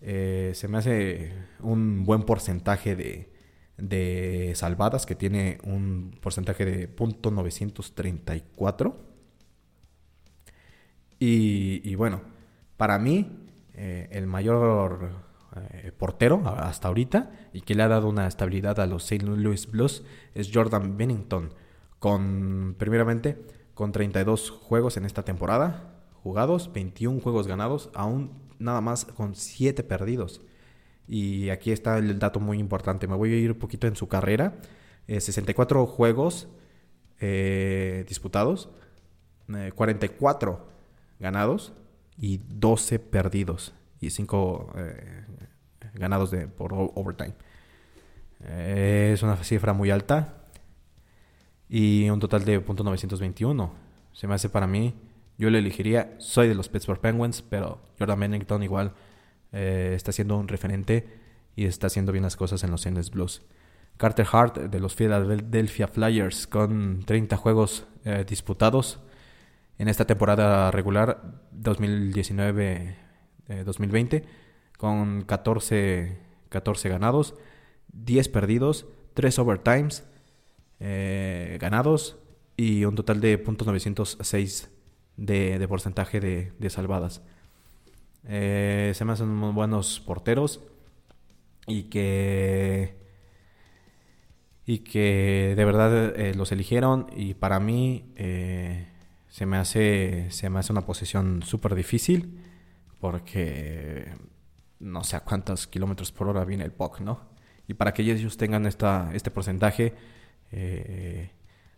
Eh, 0.00 0.52
se 0.54 0.66
me 0.66 0.78
hace 0.78 1.32
un 1.60 2.04
buen 2.04 2.22
porcentaje 2.22 2.96
de, 2.96 3.32
de 3.76 4.52
salvadas, 4.54 5.06
que 5.06 5.14
tiene 5.14 5.58
un 5.64 6.16
porcentaje 6.20 6.64
de 6.64 6.96
.934. 6.96 8.94
Y, 11.22 11.94
bueno, 11.96 12.22
para 12.78 12.98
mí, 12.98 13.46
eh, 13.74 14.08
el 14.10 14.26
mayor 14.26 15.29
eh, 15.56 15.92
portero 15.96 16.42
hasta 16.46 16.88
ahorita 16.88 17.30
y 17.52 17.62
que 17.62 17.74
le 17.74 17.82
ha 17.82 17.88
dado 17.88 18.08
una 18.08 18.26
estabilidad 18.26 18.80
a 18.80 18.86
los 18.86 19.10
St. 19.10 19.26
Louis 19.26 19.70
Blues 19.70 20.04
es 20.34 20.50
Jordan 20.52 20.96
Bennington, 20.96 21.54
con 21.98 22.76
primeramente 22.78 23.44
con 23.74 23.92
32 23.92 24.50
juegos 24.50 24.96
en 24.96 25.04
esta 25.04 25.24
temporada 25.24 25.90
jugados, 26.22 26.72
21 26.72 27.20
juegos 27.20 27.46
ganados, 27.46 27.90
aún 27.94 28.32
nada 28.58 28.80
más 28.80 29.04
con 29.04 29.34
7 29.34 29.82
perdidos. 29.82 30.40
Y 31.08 31.50
aquí 31.50 31.72
está 31.72 31.98
el 31.98 32.18
dato 32.18 32.38
muy 32.40 32.58
importante. 32.58 33.08
Me 33.08 33.16
voy 33.16 33.32
a 33.32 33.36
ir 33.36 33.50
un 33.50 33.58
poquito 33.58 33.86
en 33.86 33.96
su 33.96 34.08
carrera. 34.08 34.54
64 35.08 35.82
eh, 35.82 35.86
juegos 35.86 36.48
eh, 37.18 38.04
disputados, 38.06 38.70
44 39.74 40.52
eh, 40.52 41.16
ganados 41.18 41.72
y 42.16 42.38
12 42.48 43.00
perdidos. 43.00 43.74
Y 44.00 44.10
5 44.10 44.72
ganados 46.00 46.32
de, 46.32 46.48
por 46.48 46.72
overtime. 46.72 47.34
es 48.42 49.22
una 49.22 49.36
cifra 49.36 49.72
muy 49.72 49.90
alta. 49.90 50.34
Y 51.68 52.10
un 52.10 52.18
total 52.18 52.44
de 52.44 52.64
.921. 52.64 53.70
Se 54.12 54.26
me 54.26 54.34
hace 54.34 54.48
para 54.48 54.66
mí 54.66 54.92
yo 55.40 55.48
le 55.48 55.58
elegiría, 55.58 56.16
soy 56.18 56.48
de 56.48 56.54
los 56.54 56.68
Pittsburgh 56.68 57.00
Penguins, 57.00 57.40
pero 57.40 57.80
Jordan 57.98 58.20
Bennington 58.20 58.62
igual 58.62 58.92
eh, 59.52 59.94
está 59.96 60.12
siendo 60.12 60.36
un 60.36 60.48
referente 60.48 61.08
y 61.56 61.64
está 61.64 61.86
haciendo 61.86 62.12
bien 62.12 62.24
las 62.24 62.36
cosas 62.36 62.62
en 62.62 62.70
los 62.70 62.84
St. 62.84 63.10
Blues. 63.10 63.40
Carter 63.96 64.26
Hart 64.30 64.58
de 64.58 64.80
los 64.80 64.94
Philadelphia 64.94 65.88
Flyers 65.88 66.46
con 66.46 67.04
30 67.06 67.38
juegos 67.38 67.86
eh, 68.04 68.26
disputados 68.28 69.00
en 69.78 69.88
esta 69.88 70.04
temporada 70.06 70.70
regular 70.72 71.40
2019-2020 71.58 72.94
eh, 73.48 74.24
con 74.80 75.22
14, 75.22 76.16
14 76.48 76.88
ganados, 76.88 77.34
10 77.92 78.28
perdidos, 78.30 78.86
3 79.14 79.38
overtimes 79.38 80.04
ganados 80.78 82.16
y 82.56 82.84
un 82.86 82.94
total 82.94 83.20
de 83.20 83.44
.906 83.44 84.68
de, 85.16 85.66
porcentaje 85.68 86.20
de, 86.20 86.70
salvadas. 86.70 87.22
Eh, 88.26 88.92
se 88.94 89.04
me 89.04 89.12
hacen 89.12 89.28
muy 89.28 89.52
buenos 89.52 90.00
porteros 90.00 90.60
y 91.66 91.84
que 91.84 92.98
y 94.66 94.80
que 94.80 95.54
de 95.56 95.64
verdad 95.64 96.14
eh, 96.20 96.34
los 96.34 96.52
eligieron 96.52 97.06
y 97.16 97.32
para 97.34 97.60
mí 97.60 98.12
eh, 98.16 98.88
se 99.28 99.46
me 99.46 99.56
hace 99.56 100.30
se 100.30 100.50
me 100.50 100.58
hace 100.58 100.72
una 100.72 100.82
posición 100.82 101.42
súper 101.42 101.74
difícil 101.74 102.38
porque 103.00 104.12
no 104.80 105.04
sé 105.04 105.16
a 105.16 105.20
cuántos 105.20 105.66
kilómetros 105.66 106.10
por 106.10 106.28
hora 106.28 106.44
viene 106.44 106.64
el 106.64 106.72
POC, 106.72 107.00
¿no? 107.00 107.20
Y 107.68 107.74
para 107.74 107.94
que 107.94 108.02
ellos 108.02 108.36
tengan 108.36 108.66
esta, 108.66 109.10
este 109.14 109.30
porcentaje 109.30 109.94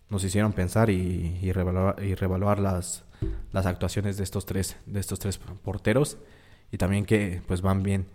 nos 0.09 0.25
hicieron 0.25 0.53
pensar 0.53 0.89
y, 0.89 1.39
y, 1.43 1.53
revaluar, 1.53 2.59
las, 2.59 3.05
las 3.51 3.67
actuaciones 3.67 4.17
de 4.17 4.25
estos 4.25 4.47
tres, 4.47 4.77
de 4.87 5.01
estos 5.01 5.19
tres 5.19 5.39
porteros 5.39 6.17
y 6.71 6.79
también 6.79 7.05
que 7.05 7.43
pues 7.47 7.61
van 7.61 7.83
bien, 7.83 8.07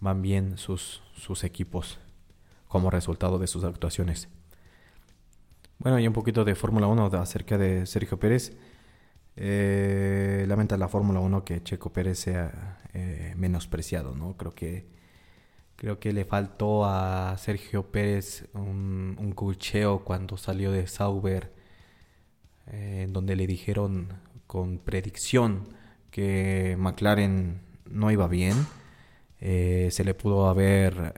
van 0.00 0.22
bien 0.22 0.56
sus, 0.56 1.02
sus 1.14 1.44
equipos 1.44 1.98
como 2.68 2.90
resultado 2.90 3.38
de 3.38 3.46
sus 3.46 3.64
actuaciones. 3.64 4.28
Bueno, 5.78 5.98
y 5.98 6.06
un 6.06 6.12
poquito 6.12 6.44
de 6.44 6.54
Fórmula 6.54 6.86
1 6.86 7.06
acerca 7.18 7.56
de 7.58 7.86
Sergio 7.86 8.18
Pérez. 8.18 8.52
Eh, 9.42 10.44
lamenta 10.46 10.76
la 10.76 10.88
Fórmula 10.88 11.20
1 11.20 11.44
que 11.44 11.62
Checo 11.62 11.92
Pérez 11.92 12.18
sea 12.18 12.78
eh, 12.92 13.34
menospreciado, 13.36 14.14
¿no? 14.14 14.36
Creo 14.36 14.54
que 14.54 14.86
Creo 15.80 15.98
que 15.98 16.12
le 16.12 16.26
faltó 16.26 16.84
a 16.84 17.34
Sergio 17.38 17.90
Pérez 17.90 18.44
un, 18.52 19.16
un 19.18 19.32
cucheo 19.32 20.04
cuando 20.04 20.36
salió 20.36 20.72
de 20.72 20.86
Sauber, 20.86 21.54
eh, 22.66 23.06
donde 23.08 23.34
le 23.34 23.46
dijeron 23.46 24.08
con 24.46 24.78
predicción 24.78 25.68
que 26.10 26.76
McLaren 26.78 27.62
no 27.88 28.10
iba 28.10 28.28
bien. 28.28 28.66
Eh, 29.40 29.88
se 29.90 30.04
le 30.04 30.12
pudo 30.12 30.50
haber 30.50 31.14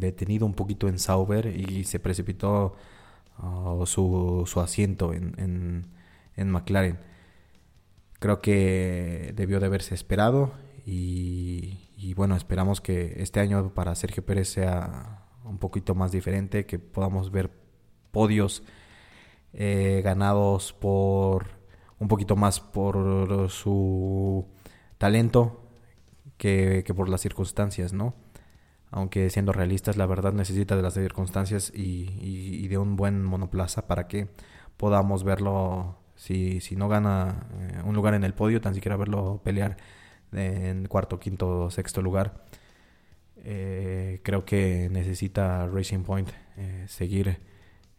detenido 0.00 0.46
un 0.46 0.54
poquito 0.54 0.88
en 0.88 0.98
Sauber 0.98 1.46
y 1.54 1.84
se 1.84 2.00
precipitó 2.00 2.76
oh, 3.42 3.84
su, 3.84 4.44
su, 4.46 4.58
asiento 4.60 5.12
en, 5.12 5.34
en, 5.36 5.86
en 6.36 6.50
McLaren. 6.50 6.98
Creo 8.18 8.40
que 8.40 9.32
debió 9.34 9.60
de 9.60 9.66
haberse 9.66 9.94
esperado 9.94 10.52
y, 10.84 12.14
bueno, 12.14 12.36
esperamos 12.36 12.80
que 12.80 13.14
este 13.18 13.40
año 13.40 13.74
para 13.74 13.94
Sergio 13.94 14.24
Pérez 14.24 14.48
sea 14.48 15.26
un 15.44 15.58
poquito 15.58 15.94
más 15.94 16.12
diferente, 16.12 16.66
que 16.66 16.78
podamos 16.78 17.30
ver 17.30 17.50
podios 18.10 18.62
eh, 19.52 20.02
ganados 20.04 20.72
por 20.72 21.62
un 21.98 22.08
poquito 22.08 22.36
más 22.36 22.60
por 22.60 23.48
su 23.50 24.46
talento 24.98 25.62
que, 26.36 26.84
por 26.96 27.08
las 27.08 27.20
circunstancias, 27.20 27.92
¿no? 27.92 28.14
Aunque 28.90 29.30
siendo 29.30 29.52
realistas, 29.52 29.96
la 29.96 30.06
verdad 30.06 30.32
necesita 30.32 30.76
de 30.76 30.82
las 30.82 30.94
circunstancias 30.94 31.72
y, 31.74 32.66
de 32.66 32.78
un 32.78 32.96
buen 32.96 33.24
monoplaza 33.24 33.86
para 33.86 34.08
que 34.08 34.28
podamos 34.76 35.22
verlo, 35.22 36.01
si, 36.22 36.60
si 36.60 36.76
no 36.76 36.88
gana 36.88 37.48
eh, 37.58 37.82
un 37.84 37.96
lugar 37.96 38.14
en 38.14 38.22
el 38.22 38.32
podio, 38.32 38.60
tan 38.60 38.74
siquiera 38.74 38.96
verlo 38.96 39.40
pelear 39.42 39.76
en 40.30 40.86
cuarto, 40.86 41.18
quinto, 41.18 41.68
sexto 41.68 42.00
lugar. 42.00 42.44
Eh, 43.38 44.20
creo 44.22 44.44
que 44.44 44.88
necesita 44.88 45.66
Racing 45.66 46.04
Point 46.04 46.30
eh, 46.56 46.84
seguir 46.86 47.40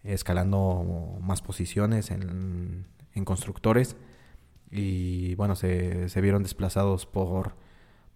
escalando 0.05 1.19
más 1.21 1.41
posiciones 1.41 2.11
en, 2.11 2.87
constructores 3.25 3.97
y 4.71 5.35
bueno 5.35 5.55
se, 5.55 6.09
vieron 6.21 6.43
desplazados 6.43 7.05
por 7.05 7.55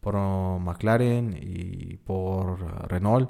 por 0.02 0.16
McLaren 0.16 1.38
y 1.40 1.98
por 1.98 2.90
Renault 2.90 3.30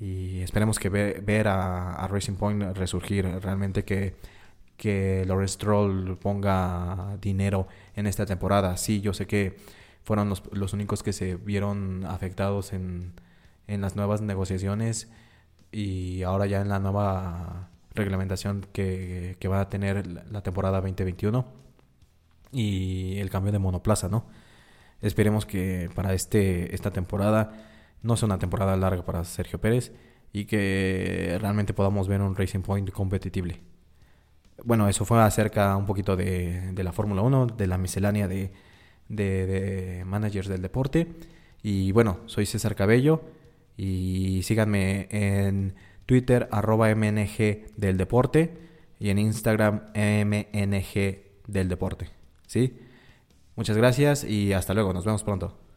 y 0.00 0.40
esperemos 0.40 0.78
que 0.78 0.88
ver 0.88 1.48
a, 1.48 2.08
Racing 2.08 2.34
Point 2.34 2.76
resurgir 2.76 3.26
realmente 3.42 3.84
que 3.84 4.16
que 4.78 5.24
Lawrence 5.26 5.54
Stroll 5.54 6.16
ponga 6.16 7.18
dinero 7.20 7.68
en 7.94 8.06
esta 8.06 8.24
temporada 8.24 8.78
sí 8.78 9.02
yo 9.02 9.12
sé 9.12 9.26
que 9.26 9.58
fueron 10.04 10.30
los, 10.30 10.42
los 10.52 10.72
únicos 10.72 11.02
que 11.02 11.12
se 11.12 11.36
vieron 11.36 12.06
afectados 12.06 12.72
en, 12.72 13.12
en 13.66 13.82
las 13.82 13.94
nuevas 13.94 14.22
negociaciones 14.22 15.10
y 15.70 16.22
ahora 16.22 16.46
ya 16.46 16.62
en 16.62 16.70
la 16.70 16.78
nueva 16.78 17.68
reglamentación 17.94 18.66
que, 18.72 19.36
que 19.38 19.48
va 19.48 19.60
a 19.60 19.68
tener 19.68 20.06
la 20.30 20.42
temporada 20.42 20.80
2021 20.80 21.44
y 22.52 23.18
el 23.18 23.28
cambio 23.28 23.52
de 23.52 23.58
monoplaza, 23.58 24.08
¿no? 24.08 24.24
Esperemos 25.02 25.46
que 25.46 25.90
para 25.94 26.14
este, 26.14 26.74
esta 26.74 26.90
temporada 26.90 27.52
no 28.02 28.16
sea 28.16 28.26
una 28.26 28.38
temporada 28.38 28.76
larga 28.76 29.04
para 29.04 29.24
Sergio 29.24 29.60
Pérez 29.60 29.92
y 30.32 30.46
que 30.46 31.36
realmente 31.40 31.74
podamos 31.74 32.08
ver 32.08 32.22
un 32.22 32.34
Racing 32.34 32.60
Point 32.60 32.90
competitible. 32.90 33.60
Bueno, 34.64 34.88
eso 34.88 35.04
fue 35.04 35.20
acerca 35.22 35.76
un 35.76 35.86
poquito 35.86 36.16
de, 36.16 36.72
la 36.76 36.92
Fórmula 36.92 37.22
1, 37.22 37.46
de 37.46 37.66
la 37.66 37.78
miscelánea 37.78 38.26
de, 38.28 38.50
de, 39.08 40.02
managers 40.04 40.48
del 40.48 40.62
deporte. 40.62 41.06
Y 41.62 41.92
bueno, 41.92 42.18
soy 42.26 42.46
César 42.46 42.74
Cabello 42.74 43.22
y 43.76 44.42
síganme 44.42 45.08
en 45.10 45.74
Twitter 46.06 46.48
arroba 46.50 46.94
MNG 46.94 47.76
del 47.76 47.96
deporte 47.96 48.56
y 48.98 49.10
en 49.10 49.18
Instagram 49.18 49.82
MNG 49.94 51.18
del 51.46 51.68
deporte. 51.68 52.10
¿Sí? 52.46 52.78
Muchas 53.54 53.76
gracias 53.76 54.24
y 54.24 54.52
hasta 54.52 54.74
luego, 54.74 54.92
nos 54.92 55.04
vemos 55.04 55.22
pronto. 55.22 55.67